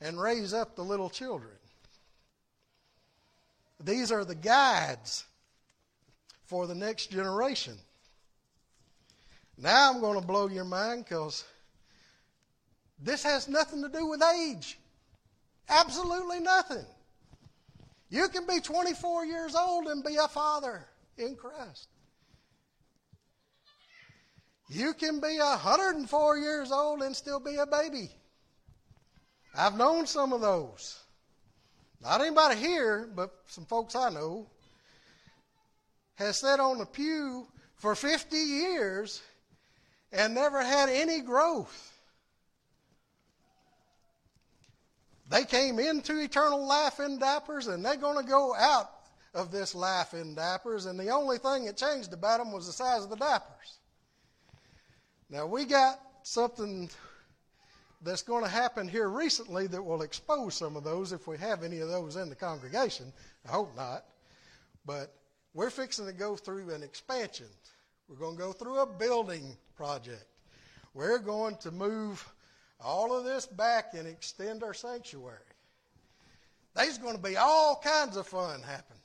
and 0.00 0.20
raise 0.20 0.54
up 0.54 0.76
the 0.76 0.84
little 0.84 1.10
children. 1.10 1.54
These 3.82 4.12
are 4.12 4.24
the 4.24 4.34
guides 4.34 5.24
for 6.46 6.66
the 6.66 6.74
next 6.74 7.10
generation. 7.10 7.76
Now 9.56 9.92
I'm 9.92 10.00
going 10.00 10.20
to 10.20 10.26
blow 10.26 10.48
your 10.48 10.64
mind 10.64 11.04
because 11.04 11.44
this 13.02 13.24
has 13.24 13.48
nothing 13.48 13.82
to 13.82 13.88
do 13.88 14.06
with 14.06 14.22
age. 14.22 14.78
Absolutely 15.68 16.38
nothing. 16.38 16.86
You 18.10 18.28
can 18.28 18.46
be 18.46 18.60
24 18.60 19.26
years 19.26 19.54
old 19.54 19.86
and 19.86 20.02
be 20.02 20.16
a 20.16 20.28
father 20.28 20.86
in 21.16 21.36
Christ. 21.36 21.88
You 24.70 24.92
can 24.94 25.20
be 25.20 25.38
104 25.38 26.38
years 26.38 26.72
old 26.72 27.02
and 27.02 27.14
still 27.16 27.40
be 27.40 27.56
a 27.56 27.66
baby. 27.66 28.10
I've 29.54 29.76
known 29.76 30.06
some 30.06 30.32
of 30.32 30.40
those. 30.40 30.98
Not 32.02 32.20
anybody 32.20 32.56
here, 32.56 33.10
but 33.14 33.32
some 33.46 33.64
folks 33.64 33.96
I 33.96 34.10
know 34.10 34.46
has 36.14 36.38
sat 36.38 36.60
on 36.60 36.78
the 36.78 36.86
pew 36.86 37.46
for 37.76 37.94
50 37.94 38.36
years 38.36 39.22
and 40.12 40.34
never 40.34 40.62
had 40.62 40.88
any 40.88 41.20
growth. 41.20 41.87
They 45.28 45.44
came 45.44 45.78
into 45.78 46.18
eternal 46.18 46.66
life 46.66 47.00
in 47.00 47.18
diapers, 47.18 47.66
and 47.66 47.84
they're 47.84 47.96
going 47.96 48.24
to 48.24 48.28
go 48.28 48.54
out 48.54 48.90
of 49.34 49.50
this 49.50 49.74
life 49.74 50.14
in 50.14 50.34
diapers, 50.34 50.86
and 50.86 50.98
the 50.98 51.10
only 51.10 51.38
thing 51.38 51.66
that 51.66 51.76
changed 51.76 52.12
about 52.12 52.38
them 52.38 52.50
was 52.50 52.66
the 52.66 52.72
size 52.72 53.04
of 53.04 53.10
the 53.10 53.16
diapers. 53.16 53.78
Now, 55.30 55.46
we 55.46 55.66
got 55.66 56.00
something 56.22 56.88
that's 58.02 58.22
going 58.22 58.44
to 58.44 58.50
happen 58.50 58.88
here 58.88 59.08
recently 59.08 59.66
that 59.66 59.82
will 59.82 60.02
expose 60.02 60.54
some 60.54 60.76
of 60.76 60.84
those 60.84 61.12
if 61.12 61.26
we 61.26 61.36
have 61.38 61.62
any 61.62 61.80
of 61.80 61.88
those 61.88 62.16
in 62.16 62.28
the 62.28 62.34
congregation. 62.34 63.12
I 63.46 63.52
hope 63.52 63.76
not. 63.76 64.04
But 64.86 65.12
we're 65.52 65.70
fixing 65.70 66.06
to 66.06 66.12
go 66.12 66.36
through 66.36 66.70
an 66.72 66.82
expansion. 66.82 67.46
We're 68.08 68.16
going 68.16 68.36
to 68.36 68.42
go 68.42 68.52
through 68.52 68.78
a 68.78 68.86
building 68.86 69.56
project. 69.76 70.24
We're 70.94 71.18
going 71.18 71.56
to 71.58 71.70
move 71.70 72.26
all 72.80 73.16
of 73.16 73.24
this 73.24 73.46
back 73.46 73.94
and 73.94 74.06
extend 74.06 74.62
our 74.62 74.74
sanctuary. 74.74 75.38
There's 76.74 76.98
going 76.98 77.16
to 77.16 77.22
be 77.22 77.36
all 77.36 77.80
kinds 77.82 78.16
of 78.16 78.26
fun 78.26 78.62
happen. 78.62 78.96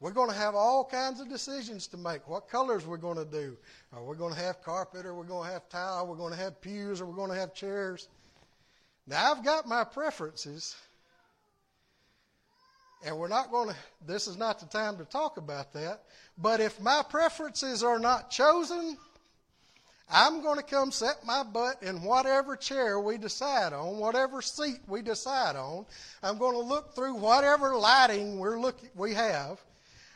We're 0.00 0.10
going 0.10 0.28
to 0.28 0.36
have 0.36 0.54
all 0.54 0.84
kinds 0.84 1.20
of 1.20 1.28
decisions 1.28 1.86
to 1.88 1.96
make. 1.96 2.28
What 2.28 2.48
colors 2.48 2.86
we're 2.86 2.96
going 2.96 3.16
to 3.16 3.24
do? 3.24 3.56
Are 3.92 4.04
we 4.04 4.16
going 4.16 4.34
to 4.34 4.40
have 4.40 4.62
carpet 4.62 5.06
or 5.06 5.14
we're 5.14 5.24
going 5.24 5.46
to 5.46 5.52
have 5.52 5.68
tile? 5.68 6.06
We're 6.06 6.16
going 6.16 6.32
to 6.32 6.38
have 6.38 6.60
pews 6.60 7.00
or 7.00 7.06
we're 7.06 7.14
going 7.14 7.30
to 7.30 7.36
have 7.36 7.54
chairs? 7.54 8.08
Now, 9.06 9.32
I've 9.32 9.44
got 9.44 9.68
my 9.68 9.84
preferences, 9.84 10.76
and 13.04 13.16
we're 13.16 13.28
not 13.28 13.50
going 13.50 13.68
to, 13.68 13.76
this 14.06 14.26
is 14.26 14.36
not 14.36 14.58
the 14.58 14.66
time 14.66 14.96
to 14.98 15.04
talk 15.04 15.36
about 15.36 15.72
that. 15.74 16.02
But 16.36 16.60
if 16.60 16.80
my 16.80 17.02
preferences 17.08 17.82
are 17.82 17.98
not 17.98 18.30
chosen, 18.30 18.96
I'm 20.10 20.42
going 20.42 20.58
to 20.58 20.62
come 20.62 20.92
set 20.92 21.24
my 21.24 21.42
butt 21.42 21.82
in 21.82 22.02
whatever 22.02 22.56
chair 22.56 23.00
we 23.00 23.16
decide 23.16 23.72
on, 23.72 23.98
whatever 23.98 24.42
seat 24.42 24.80
we 24.86 25.02
decide 25.02 25.56
on. 25.56 25.86
I'm 26.22 26.38
going 26.38 26.54
to 26.54 26.60
look 26.60 26.94
through 26.94 27.14
whatever 27.14 27.76
lighting 27.76 28.38
we're 28.38 28.60
look, 28.60 28.78
we 28.94 29.14
have. 29.14 29.60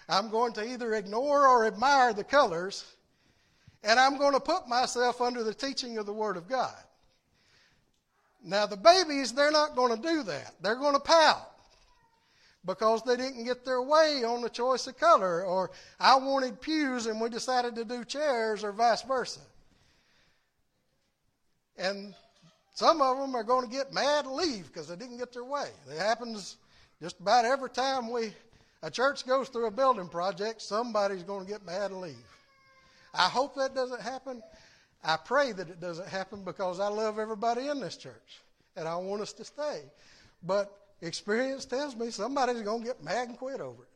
I'm 0.09 0.31
going 0.31 0.53
to 0.55 0.67
either 0.67 0.95
ignore 0.95 1.47
or 1.47 1.67
admire 1.67 2.13
the 2.13 2.25
colors, 2.25 2.85
and 3.83 3.99
I'm 3.99 4.19
going 4.19 4.35
to 4.35 4.41
put 4.41 4.69
myself 4.69 5.21
under 5.21 5.43
the 5.43 5.55
teaching 5.55 5.99
of 5.99 6.07
the 6.07 6.13
Word 6.13 6.37
of 6.37 6.49
God. 6.49 6.75
Now, 8.45 8.67
the 8.67 8.77
babies, 8.77 9.33
they're 9.33 9.51
not 9.51 9.75
going 9.75 10.01
to 10.01 10.09
do 10.09 10.23
that. 10.25 10.55
They're 10.63 10.77
going 10.77 10.95
to 10.95 11.01
pout 11.01 11.51
because 12.65 13.03
they 13.03 13.17
didn't 13.17 13.45
get 13.45 13.65
their 13.65 13.83
way 13.83 14.23
on 14.25 14.43
the 14.43 14.51
choice 14.51 14.87
of 14.87 14.99
color, 14.99 15.45
or 15.45 15.71
I 15.99 16.17
wanted 16.17 16.61
pews 16.61 17.07
and 17.07 17.21
we 17.21 17.29
decided 17.31 17.75
to 17.77 17.85
do 17.85 18.05
chairs, 18.05 18.63
or 18.63 18.73
vice 18.73 19.03
versa. 19.03 19.41
And 21.79 22.15
some 22.75 23.01
of 23.01 23.19
them 23.19 23.35
are 23.35 23.45
going 23.45 23.69
to 23.69 23.71
get 23.71 23.93
mad 23.93 24.25
and 24.25 24.35
leave 24.35 24.67
because 24.67 24.89
they 24.89 24.97
didn't 24.97 25.19
get 25.19 25.33
their 25.33 25.45
way. 25.45 25.69
It 25.91 25.99
happens 25.99 26.57
just 27.01 27.19
about 27.21 27.45
every 27.45 27.71
time 27.71 28.11
we 28.11 28.33
a 28.83 28.91
church 28.91 29.27
goes 29.27 29.49
through 29.49 29.67
a 29.67 29.71
building 29.71 30.09
project, 30.09 30.63
somebody's 30.63 31.25
going 31.25 31.45
to 31.45 31.51
get 31.51 31.67
mad 31.67 31.91
and 31.91 32.01
leave. 32.01 32.17
I 33.13 33.29
hope 33.29 33.57
that 33.57 33.75
doesn't 33.75 34.01
happen. 34.01 34.43
I 35.03 35.17
pray 35.17 35.53
that 35.53 35.69
it 35.69 35.81
doesn't 35.81 36.09
happen 36.09 36.45
because 36.45 36.79
I 36.79 36.89
love 36.89 37.19
everybody 37.19 37.69
in 37.69 37.81
this 37.81 37.97
church 37.97 38.41
and 38.77 38.87
I 38.87 38.97
want 38.97 39.23
us 39.23 39.33
to 39.35 39.45
stay. 39.45 39.83
But 40.45 40.73
experience 41.03 41.65
tells 41.65 41.97
me 41.97 42.11
somebody's 42.11 42.63
going 42.63 42.83
to 42.83 42.87
get 42.87 43.03
mad 43.03 43.29
and 43.29 43.37
quit 43.37 43.61
over 43.61 43.83
it. 43.83 43.89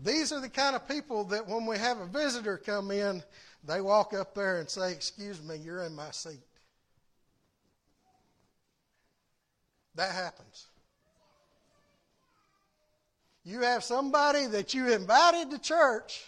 These 0.00 0.32
are 0.32 0.40
the 0.40 0.48
kind 0.48 0.76
of 0.76 0.86
people 0.86 1.24
that 1.24 1.46
when 1.46 1.66
we 1.66 1.76
have 1.78 1.98
a 1.98 2.06
visitor 2.06 2.56
come 2.56 2.90
in, 2.90 3.22
they 3.64 3.80
walk 3.80 4.14
up 4.14 4.34
there 4.34 4.58
and 4.58 4.68
say, 4.68 4.92
Excuse 4.92 5.42
me, 5.42 5.56
you're 5.56 5.82
in 5.82 5.94
my 5.94 6.10
seat. 6.10 6.40
That 9.94 10.12
happens. 10.12 10.66
You 13.44 13.62
have 13.62 13.82
somebody 13.82 14.46
that 14.46 14.74
you 14.74 14.92
invited 14.92 15.50
to 15.50 15.58
church, 15.58 16.24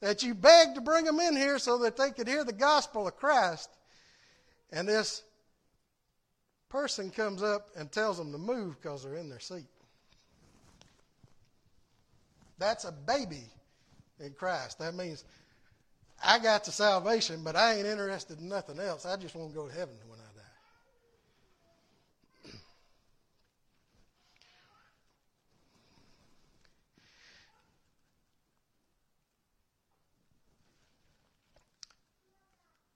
that 0.00 0.22
you 0.22 0.34
begged 0.34 0.74
to 0.74 0.80
bring 0.80 1.04
them 1.04 1.18
in 1.18 1.34
here 1.36 1.58
so 1.58 1.78
that 1.78 1.96
they 1.96 2.10
could 2.10 2.28
hear 2.28 2.44
the 2.44 2.52
gospel 2.52 3.08
of 3.08 3.16
Christ, 3.16 3.70
and 4.70 4.86
this 4.86 5.22
person 6.68 7.10
comes 7.10 7.42
up 7.42 7.68
and 7.76 7.90
tells 7.90 8.18
them 8.18 8.32
to 8.32 8.38
move 8.38 8.80
because 8.80 9.02
they're 9.02 9.16
in 9.16 9.28
their 9.28 9.40
seat. 9.40 9.66
That's 12.58 12.84
a 12.84 12.92
baby 12.92 13.44
in 14.20 14.32
Christ. 14.32 14.78
That 14.78 14.94
means 14.94 15.24
I 16.24 16.38
got 16.38 16.64
the 16.64 16.72
salvation, 16.72 17.42
but 17.42 17.56
I 17.56 17.74
ain't 17.74 17.86
interested 17.86 18.38
in 18.38 18.48
nothing 18.48 18.78
else. 18.78 19.04
I 19.04 19.16
just 19.16 19.34
want 19.34 19.50
to 19.50 19.54
go 19.56 19.66
to 19.66 19.74
heaven 19.74 19.94
when 20.06 20.18
I 20.20 20.22
die. 20.22 20.40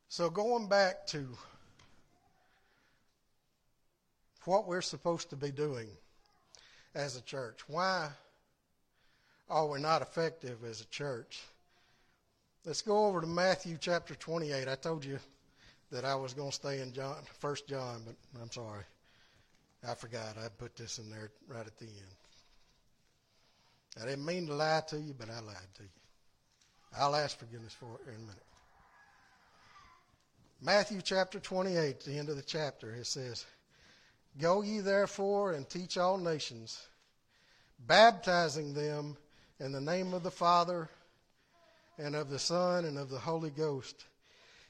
So, 0.08 0.30
going 0.30 0.68
back 0.68 1.06
to 1.08 1.26
what 4.44 4.68
we're 4.68 4.80
supposed 4.80 5.30
to 5.30 5.36
be 5.36 5.50
doing 5.50 5.88
as 6.94 7.16
a 7.16 7.22
church, 7.22 7.60
why 7.66 8.10
are 9.48 9.66
we're 9.66 9.78
not 9.78 10.02
effective 10.02 10.64
as 10.64 10.80
a 10.80 10.86
church. 10.86 11.40
Let's 12.66 12.82
go 12.82 13.06
over 13.06 13.20
to 13.20 13.28
Matthew 13.28 13.78
chapter 13.80 14.16
28. 14.16 14.66
I 14.66 14.74
told 14.74 15.04
you 15.04 15.20
that 15.92 16.04
I 16.04 16.16
was 16.16 16.34
going 16.34 16.50
to 16.50 16.54
stay 16.54 16.80
in 16.80 16.92
John, 16.92 17.14
First 17.38 17.68
John, 17.68 18.02
but 18.04 18.16
I'm 18.42 18.50
sorry. 18.50 18.82
I 19.88 19.94
forgot. 19.94 20.36
I 20.36 20.48
put 20.48 20.74
this 20.74 20.98
in 20.98 21.08
there 21.08 21.30
right 21.46 21.64
at 21.64 21.78
the 21.78 21.84
end. 21.84 22.16
I 24.02 24.06
didn't 24.06 24.26
mean 24.26 24.48
to 24.48 24.54
lie 24.54 24.82
to 24.88 24.98
you, 24.98 25.14
but 25.16 25.30
I 25.30 25.38
lied 25.38 25.74
to 25.76 25.84
you. 25.84 25.88
I'll 26.98 27.14
ask 27.14 27.38
forgiveness 27.38 27.72
for 27.72 28.00
it 28.04 28.08
in 28.08 28.16
a 28.16 28.18
minute. 28.18 28.42
Matthew 30.60 31.02
chapter 31.02 31.38
28, 31.38 32.00
the 32.00 32.18
end 32.18 32.30
of 32.30 32.36
the 32.36 32.42
chapter, 32.42 32.90
it 32.90 33.06
says, 33.06 33.46
Go 34.40 34.62
ye 34.62 34.80
therefore 34.80 35.52
and 35.52 35.70
teach 35.70 35.96
all 35.96 36.18
nations, 36.18 36.84
baptizing 37.86 38.74
them 38.74 39.16
in 39.60 39.70
the 39.70 39.80
name 39.80 40.12
of 40.12 40.24
the 40.24 40.32
Father 40.32 40.90
and 41.98 42.14
of 42.14 42.28
the 42.28 42.38
Son 42.38 42.84
and 42.84 42.98
of 42.98 43.10
the 43.10 43.18
Holy 43.18 43.50
Ghost, 43.50 44.04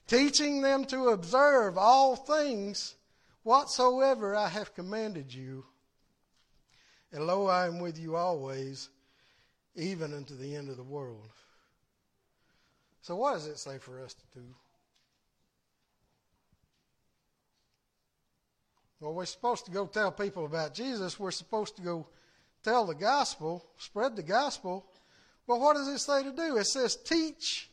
teaching 0.06 0.62
them 0.62 0.84
to 0.86 1.08
observe 1.08 1.76
all 1.76 2.16
things 2.16 2.94
whatsoever 3.42 4.34
I 4.34 4.48
have 4.48 4.74
commanded 4.74 5.32
you. 5.32 5.64
And 7.12 7.26
lo, 7.26 7.46
I 7.46 7.66
am 7.66 7.78
with 7.78 7.98
you 7.98 8.16
always, 8.16 8.88
even 9.74 10.12
unto 10.12 10.36
the 10.36 10.54
end 10.54 10.68
of 10.68 10.76
the 10.76 10.82
world. 10.82 11.30
So, 13.02 13.14
what 13.16 13.34
does 13.34 13.46
it 13.46 13.58
say 13.58 13.78
for 13.78 14.02
us 14.02 14.14
to 14.14 14.38
do? 14.40 14.46
Well, 19.00 19.14
we're 19.14 19.26
supposed 19.26 19.66
to 19.66 19.70
go 19.70 19.86
tell 19.86 20.10
people 20.10 20.46
about 20.46 20.74
Jesus. 20.74 21.20
We're 21.20 21.30
supposed 21.30 21.76
to 21.76 21.82
go 21.82 22.06
tell 22.64 22.86
the 22.86 22.94
gospel, 22.94 23.64
spread 23.78 24.16
the 24.16 24.22
gospel. 24.22 24.86
Well, 25.46 25.60
what 25.60 25.76
does 25.76 25.88
it 25.88 25.98
say 25.98 26.22
to 26.22 26.32
do? 26.32 26.56
It 26.56 26.64
says 26.64 26.96
teach. 26.96 27.70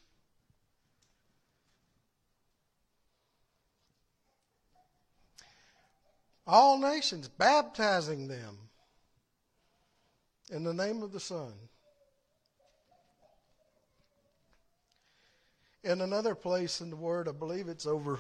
All 6.46 6.78
nations, 6.78 7.30
baptizing 7.30 8.28
them 8.28 8.58
in 10.52 10.64
the 10.64 10.74
name 10.74 11.02
of 11.02 11.12
the 11.12 11.20
Son. 11.20 11.54
In 15.84 16.02
another 16.02 16.36
place 16.36 16.80
in 16.80 16.90
the 16.90 16.96
Word, 16.96 17.28
I 17.28 17.32
believe 17.32 17.70
it's 17.70 17.86
over 17.86 18.20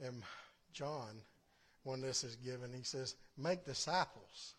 in 0.00 0.22
John 0.72 1.20
when 1.84 2.00
this 2.00 2.24
is 2.24 2.36
given, 2.36 2.72
he 2.72 2.82
says, 2.82 3.14
Make 3.36 3.64
disciples 3.64 4.54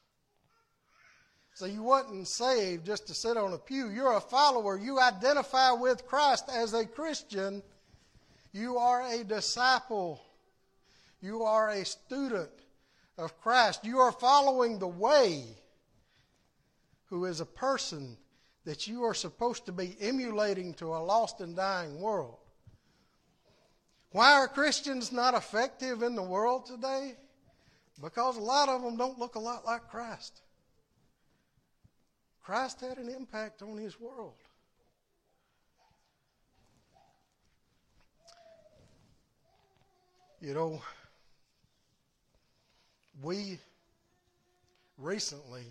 so 1.60 1.66
you 1.66 1.84
wasn't 1.84 2.26
saved 2.26 2.86
just 2.86 3.06
to 3.08 3.14
sit 3.14 3.36
on 3.36 3.52
a 3.52 3.58
pew. 3.58 3.90
You're 3.90 4.16
a 4.16 4.22
follower. 4.22 4.80
You 4.80 4.98
identify 4.98 5.74
with 5.74 6.08
Christ 6.08 6.46
as 6.50 6.74
a 6.74 6.86
Christian. 6.86 7.62
You 8.54 8.78
are 8.78 9.02
a 9.02 9.26
disciple. 9.26 10.22
You 11.20 11.44
are 11.44 11.68
a 11.68 11.84
student 11.84 12.50
of 13.18 13.38
Christ. 13.42 13.84
You 13.84 14.00
are 14.00 14.14
following 14.14 14.80
the 14.80 14.88
way, 14.88 15.44
who 17.08 17.26
is 17.26 17.42
a 17.42 17.46
person 17.46 18.16
that 18.64 18.88
you 18.88 19.04
are 19.04 19.14
supposed 19.14 19.66
to 19.66 19.74
be 19.74 19.98
emulating 20.00 20.74
to 20.76 20.96
a 20.96 21.04
lost 21.04 21.42
and 21.42 21.58
dying 21.58 22.00
world. 22.00 22.38
Why 24.12 24.32
are 24.32 24.48
Christians 24.48 25.12
not 25.12 25.34
effective 25.34 26.04
in 26.04 26.16
the 26.16 26.24
world 26.24 26.68
today? 26.68 27.18
Because 28.02 28.38
a 28.38 28.42
lot 28.42 28.70
of 28.70 28.82
them 28.82 28.96
don't 28.96 29.20
look 29.20 29.36
a 29.36 29.40
lot 29.40 29.66
like 29.66 29.90
Christ. 29.90 30.40
Christ 32.50 32.82
had 32.82 32.98
an 32.98 33.10
impact 33.10 33.62
on 33.62 33.78
his 33.78 34.00
world. 34.00 34.34
You 40.42 40.56
know, 40.56 40.82
we 43.22 43.60
recently 44.98 45.62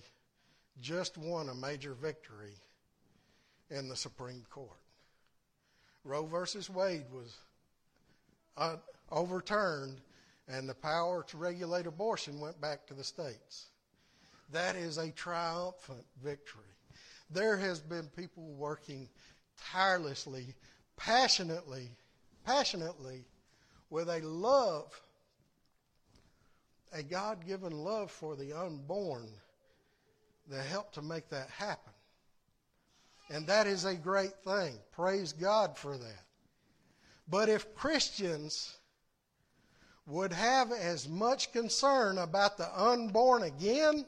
just 0.80 1.18
won 1.18 1.48
a 1.48 1.54
major 1.56 1.94
victory 1.94 2.54
in 3.70 3.88
the 3.88 3.96
Supreme 3.96 4.44
Court. 4.48 4.70
Roe 6.04 6.26
versus 6.26 6.70
Wade 6.70 7.06
was 7.12 7.38
uh, 8.56 8.76
overturned, 9.10 10.00
and 10.46 10.68
the 10.68 10.76
power 10.76 11.24
to 11.24 11.38
regulate 11.38 11.88
abortion 11.88 12.38
went 12.38 12.60
back 12.60 12.86
to 12.86 12.94
the 12.94 13.02
states. 13.02 13.66
That 14.50 14.76
is 14.76 14.98
a 14.98 15.10
triumphant 15.10 16.04
victory. 16.22 16.62
There 17.30 17.56
has 17.56 17.80
been 17.80 18.08
people 18.16 18.44
working 18.54 19.08
tirelessly, 19.72 20.54
passionately, 20.96 21.90
passionately 22.44 23.24
with 23.90 24.08
a 24.08 24.20
love, 24.20 24.98
a 26.92 27.02
God 27.02 27.46
given 27.46 27.72
love 27.72 28.10
for 28.10 28.36
the 28.36 28.52
unborn 28.52 29.28
that 30.48 30.64
helped 30.64 30.94
to 30.94 31.02
make 31.02 31.28
that 31.28 31.50
happen. 31.50 31.92
And 33.30 33.46
that 33.46 33.66
is 33.66 33.84
a 33.84 33.94
great 33.94 34.34
thing. 34.44 34.78
Praise 34.92 35.34
God 35.34 35.76
for 35.76 35.98
that. 35.98 36.22
But 37.28 37.50
if 37.50 37.74
Christians 37.74 38.74
would 40.06 40.32
have 40.32 40.72
as 40.72 41.06
much 41.06 41.52
concern 41.52 42.16
about 42.16 42.56
the 42.56 42.80
unborn 42.80 43.42
again 43.42 44.06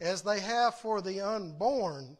as 0.00 0.22
they 0.22 0.40
have 0.40 0.74
for 0.74 1.00
the 1.00 1.20
unborn, 1.20 2.16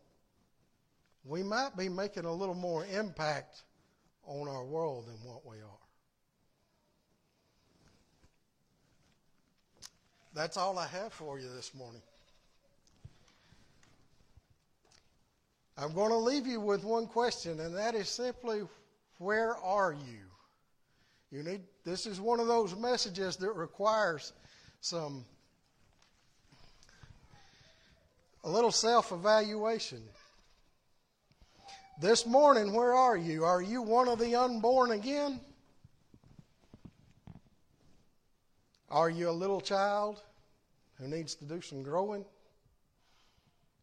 we 1.24 1.42
might 1.42 1.76
be 1.76 1.88
making 1.88 2.24
a 2.24 2.32
little 2.32 2.54
more 2.54 2.86
impact 2.86 3.62
on 4.26 4.48
our 4.48 4.64
world 4.64 5.06
than 5.06 5.16
what 5.28 5.44
we 5.46 5.56
are. 5.56 5.86
That's 10.34 10.56
all 10.56 10.78
I 10.78 10.86
have 10.86 11.12
for 11.12 11.38
you 11.38 11.48
this 11.54 11.74
morning. 11.74 12.02
I'm 15.78 15.92
going 15.94 16.10
to 16.10 16.16
leave 16.16 16.46
you 16.46 16.60
with 16.60 16.84
one 16.84 17.06
question, 17.06 17.60
and 17.60 17.74
that 17.74 17.94
is 17.94 18.08
simply 18.08 18.62
where 19.18 19.56
are 19.56 19.92
you? 19.92 20.26
You 21.30 21.42
need 21.42 21.62
this 21.84 22.06
is 22.06 22.20
one 22.20 22.40
of 22.40 22.46
those 22.46 22.76
messages 22.76 23.36
that 23.36 23.52
requires 23.52 24.32
some 24.80 25.24
a 28.46 28.48
little 28.48 28.70
self 28.70 29.10
evaluation. 29.10 30.00
This 32.00 32.24
morning, 32.24 32.72
where 32.72 32.94
are 32.94 33.16
you? 33.16 33.44
Are 33.44 33.60
you 33.60 33.82
one 33.82 34.06
of 34.06 34.20
the 34.20 34.36
unborn 34.36 34.92
again? 34.92 35.40
Are 38.88 39.10
you 39.10 39.28
a 39.28 39.32
little 39.32 39.60
child 39.60 40.22
who 40.94 41.08
needs 41.08 41.34
to 41.36 41.44
do 41.44 41.60
some 41.60 41.82
growing? 41.82 42.24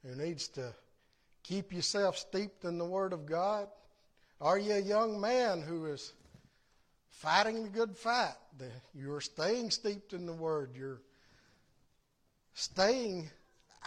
Who 0.05 0.15
needs 0.15 0.47
to 0.49 0.73
keep 1.43 1.73
yourself 1.73 2.17
steeped 2.17 2.63
in 2.63 2.77
the 2.77 2.85
Word 2.85 3.11
of 3.11 3.25
God? 3.25 3.67
Are 4.39 4.57
you 4.57 4.75
a 4.75 4.79
young 4.79 5.19
man 5.19 5.61
who 5.61 5.87
is 5.87 6.13
fighting 7.09 7.63
the 7.63 7.69
good 7.69 7.97
fight? 7.97 8.35
You're 8.95 9.21
staying 9.21 9.71
steeped 9.71 10.13
in 10.13 10.25
the 10.25 10.33
Word. 10.33 10.71
You're 10.73 11.01
staying 12.53 13.29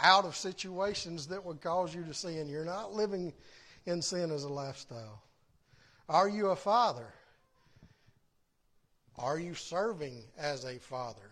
out 0.03 0.25
of 0.25 0.37
situations 0.37 1.27
that 1.29 1.45
would 1.45 1.61
cause 1.61 1.95
you 1.95 2.05
to 2.05 2.15
sin. 2.15 2.49
You're 2.49 2.65
not 2.65 2.93
living 2.93 3.33
in 3.87 4.03
sin 4.03 4.31
as 4.31 4.45
a 4.45 4.49
lifestyle. 4.49 5.23
Are 6.09 6.29
you 6.29 6.49
a 6.49 6.57
father? 6.57 7.09
Are 9.19 9.39
you 9.39 9.55
serving 9.55 10.23
as 10.39 10.65
a 10.65 10.79
father? 10.79 11.31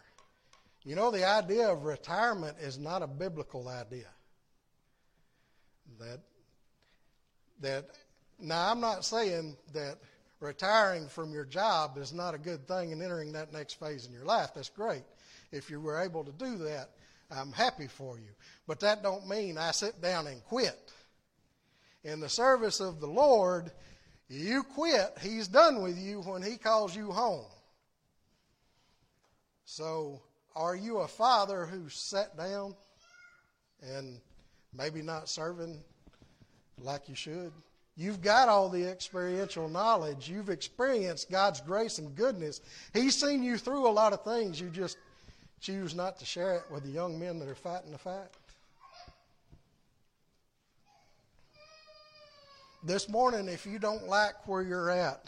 You 0.84 0.96
know, 0.96 1.10
the 1.10 1.26
idea 1.26 1.68
of 1.68 1.84
retirement 1.84 2.56
is 2.60 2.78
not 2.78 3.02
a 3.02 3.06
biblical 3.06 3.68
idea. 3.68 4.08
That, 5.98 6.20
that, 7.60 7.98
now 8.38 8.70
I'm 8.70 8.80
not 8.80 9.04
saying 9.04 9.56
that 9.72 9.98
retiring 10.40 11.08
from 11.08 11.32
your 11.32 11.44
job 11.44 11.96
is 11.98 12.12
not 12.12 12.34
a 12.34 12.38
good 12.38 12.66
thing 12.66 12.92
and 12.92 13.02
entering 13.02 13.32
that 13.32 13.52
next 13.52 13.74
phase 13.80 14.06
in 14.06 14.12
your 14.12 14.24
life. 14.24 14.50
That's 14.54 14.68
great. 14.68 15.04
If 15.52 15.70
you 15.70 15.80
were 15.80 16.02
able 16.02 16.24
to 16.24 16.32
do 16.32 16.56
that, 16.58 16.90
I'm 17.30 17.52
happy 17.52 17.86
for 17.86 18.18
you. 18.18 18.30
But 18.66 18.80
that 18.80 19.02
don't 19.02 19.28
mean 19.28 19.58
I 19.58 19.70
sit 19.70 20.00
down 20.00 20.26
and 20.26 20.42
quit. 20.44 20.92
In 22.04 22.20
the 22.20 22.28
service 22.28 22.80
of 22.80 23.00
the 23.00 23.06
Lord, 23.06 23.70
you 24.28 24.62
quit. 24.62 25.16
He's 25.20 25.48
done 25.48 25.82
with 25.82 25.98
you 25.98 26.20
when 26.22 26.42
he 26.42 26.56
calls 26.56 26.94
you 26.94 27.12
home. 27.12 27.46
So, 29.64 30.22
are 30.54 30.76
you 30.76 30.98
a 30.98 31.08
father 31.08 31.66
who 31.66 31.88
sat 31.88 32.36
down 32.36 32.74
and 33.82 34.20
maybe 34.72 35.02
not 35.02 35.28
serving 35.28 35.82
like 36.78 37.08
you 37.08 37.14
should? 37.14 37.52
You've 37.96 38.20
got 38.20 38.48
all 38.48 38.68
the 38.68 38.84
experiential 38.84 39.68
knowledge. 39.68 40.28
You've 40.28 40.50
experienced 40.50 41.30
God's 41.30 41.60
grace 41.60 41.98
and 41.98 42.14
goodness. 42.14 42.60
He's 42.92 43.18
seen 43.18 43.42
you 43.42 43.56
through 43.56 43.88
a 43.88 43.90
lot 43.90 44.12
of 44.12 44.24
things. 44.24 44.60
You 44.60 44.68
just 44.68 44.98
choose 45.64 45.94
not 45.94 46.18
to 46.18 46.26
share 46.26 46.56
it 46.56 46.64
with 46.70 46.82
the 46.82 46.90
young 46.90 47.18
men 47.18 47.38
that 47.38 47.48
are 47.48 47.54
fighting 47.54 47.90
the 47.90 47.98
fight. 47.98 48.28
This 52.82 53.08
morning, 53.08 53.48
if 53.48 53.64
you 53.64 53.78
don't 53.78 54.06
like 54.06 54.46
where 54.46 54.60
you're 54.60 54.90
at 54.90 55.26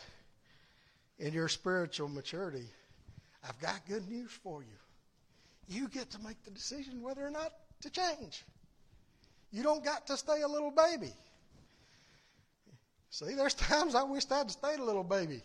in 1.19 1.33
your 1.33 1.49
spiritual 1.49 2.11
maturity, 2.11 2.67
I've 3.49 3.59
got 3.61 3.81
good 3.89 4.07
news 4.11 4.31
for 4.31 4.61
you. 4.61 5.75
You 5.75 5.89
get 5.89 6.11
to 6.11 6.23
make 6.23 6.43
the 6.45 6.51
decision 6.51 7.01
whether 7.01 7.27
or 7.27 7.31
not 7.31 7.55
to 7.81 7.89
change. 7.89 8.45
You 9.53 9.63
don't 9.63 9.83
got 9.83 10.07
to 10.09 10.19
stay 10.19 10.43
a 10.43 10.49
little 10.49 10.71
baby. 10.71 11.15
See, 13.09 13.33
there's 13.35 13.55
times 13.71 13.95
I 13.95 14.03
wished 14.03 14.31
I'd 14.31 14.51
stayed 14.51 14.81
a 14.81 14.85
little 14.85 15.03
baby. 15.03 15.41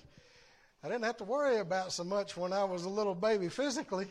I 0.83 0.89
didn't 0.89 1.05
have 1.05 1.17
to 1.17 1.23
worry 1.23 1.59
about 1.59 1.93
so 1.93 2.03
much 2.03 2.35
when 2.35 2.51
I 2.51 2.65
was 2.65 2.83
a 2.83 2.89
little 2.89 3.15
baby 3.15 3.47
physically. 3.47 4.07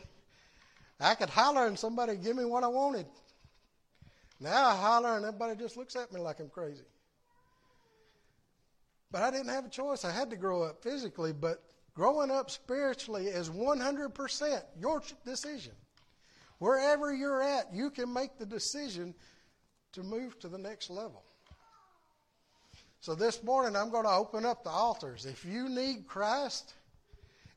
I 1.01 1.15
could 1.15 1.29
holler 1.29 1.65
and 1.65 1.77
somebody 1.77 2.15
give 2.15 2.35
me 2.35 2.45
what 2.45 2.63
I 2.63 2.67
wanted. 2.67 3.07
Now 4.39 4.67
I 4.67 4.75
holler 4.75 5.17
and 5.17 5.25
everybody 5.25 5.55
just 5.55 5.75
looks 5.75 5.95
at 5.95 6.11
me 6.11 6.19
like 6.19 6.39
I'm 6.39 6.49
crazy. 6.49 6.83
But 9.11 9.23
I 9.23 9.31
didn't 9.31 9.49
have 9.49 9.65
a 9.65 9.69
choice. 9.69 10.05
I 10.05 10.11
had 10.11 10.29
to 10.29 10.35
grow 10.35 10.63
up 10.63 10.81
physically, 10.81 11.33
but 11.33 11.63
growing 11.93 12.31
up 12.31 12.49
spiritually 12.49 13.27
is 13.27 13.49
100% 13.49 14.61
your 14.79 15.01
decision. 15.25 15.73
Wherever 16.59 17.13
you're 17.13 17.41
at, 17.41 17.73
you 17.73 17.89
can 17.89 18.13
make 18.13 18.37
the 18.37 18.45
decision 18.45 19.13
to 19.93 20.03
move 20.03 20.39
to 20.39 20.47
the 20.47 20.57
next 20.57 20.89
level. 20.89 21.23
So 23.01 23.15
this 23.15 23.43
morning, 23.43 23.75
I'm 23.75 23.89
going 23.89 24.05
to 24.05 24.11
open 24.11 24.45
up 24.45 24.63
the 24.63 24.69
altars. 24.69 25.25
If 25.25 25.43
you 25.43 25.67
need 25.67 26.05
Christ, 26.07 26.75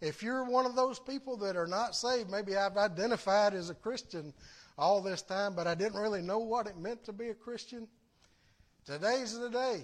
if 0.04 0.22
you're 0.22 0.44
one 0.44 0.66
of 0.66 0.76
those 0.76 0.98
people 0.98 1.36
that 1.38 1.56
are 1.56 1.66
not 1.66 1.96
saved, 1.96 2.30
maybe 2.30 2.56
I've 2.56 2.76
identified 2.76 3.54
as 3.54 3.70
a 3.70 3.74
Christian 3.74 4.34
all 4.76 5.00
this 5.00 5.22
time, 5.22 5.54
but 5.54 5.66
I 5.66 5.74
didn't 5.74 5.98
really 5.98 6.20
know 6.20 6.40
what 6.40 6.66
it 6.66 6.76
meant 6.76 7.04
to 7.04 7.12
be 7.12 7.30
a 7.30 7.34
Christian. 7.34 7.88
Today's 8.84 9.38
the 9.38 9.48
day. 9.48 9.82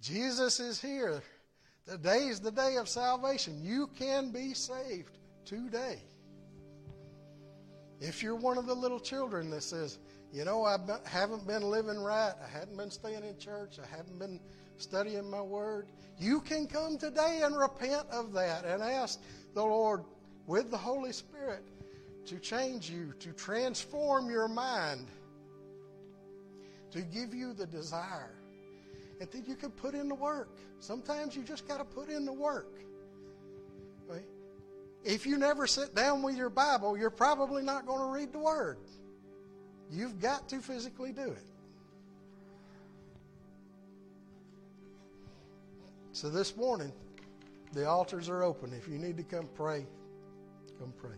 Jesus 0.00 0.58
is 0.58 0.80
here. 0.80 1.22
Today's 1.86 2.40
the 2.40 2.50
day 2.50 2.76
of 2.78 2.88
salvation. 2.88 3.62
You 3.62 3.88
can 3.96 4.32
be 4.32 4.54
saved 4.54 5.18
today. 5.44 6.02
If 8.00 8.24
you're 8.24 8.34
one 8.34 8.58
of 8.58 8.66
the 8.66 8.74
little 8.74 8.98
children 8.98 9.50
that 9.50 9.62
says, 9.62 9.98
you 10.32 10.44
know, 10.44 10.64
I 10.64 10.78
haven't 11.04 11.46
been 11.46 11.62
living 11.62 11.98
right. 12.00 12.34
I 12.44 12.48
hadn't 12.48 12.76
been 12.76 12.90
staying 12.90 13.22
in 13.22 13.38
church. 13.38 13.78
I 13.80 13.86
haven't 13.96 14.18
been 14.18 14.40
studying 14.78 15.30
my 15.30 15.42
word. 15.42 15.88
You 16.18 16.40
can 16.40 16.66
come 16.66 16.98
today 16.98 17.40
and 17.44 17.56
repent 17.56 18.06
of 18.10 18.32
that 18.32 18.64
and 18.64 18.82
ask 18.82 19.20
the 19.54 19.62
Lord 19.62 20.04
with 20.46 20.70
the 20.70 20.76
Holy 20.76 21.12
Spirit 21.12 21.64
to 22.26 22.38
change 22.38 22.90
you, 22.90 23.12
to 23.20 23.32
transform 23.32 24.30
your 24.30 24.48
mind, 24.48 25.06
to 26.90 27.02
give 27.02 27.34
you 27.34 27.52
the 27.52 27.66
desire. 27.66 28.34
And 29.20 29.30
then 29.30 29.44
you 29.46 29.54
can 29.54 29.70
put 29.70 29.94
in 29.94 30.08
the 30.08 30.14
work. 30.14 30.58
Sometimes 30.78 31.36
you 31.36 31.42
just 31.42 31.66
got 31.66 31.78
to 31.78 31.84
put 31.84 32.08
in 32.08 32.24
the 32.24 32.32
work. 32.32 32.80
If 35.06 35.24
you 35.24 35.38
never 35.38 35.68
sit 35.68 35.94
down 35.94 36.24
with 36.24 36.36
your 36.36 36.50
Bible, 36.50 36.98
you're 36.98 37.10
probably 37.10 37.62
not 37.62 37.86
going 37.86 38.00
to 38.00 38.06
read 38.06 38.32
the 38.32 38.40
Word. 38.40 38.78
You've 39.88 40.18
got 40.20 40.48
to 40.48 40.58
physically 40.58 41.12
do 41.12 41.30
it. 41.30 41.44
So 46.16 46.30
this 46.30 46.56
morning, 46.56 46.94
the 47.74 47.86
altars 47.86 48.30
are 48.30 48.42
open. 48.42 48.72
If 48.72 48.88
you 48.88 48.96
need 48.96 49.18
to 49.18 49.22
come 49.22 49.46
pray, 49.54 49.84
come 50.78 50.94
pray. 50.96 51.16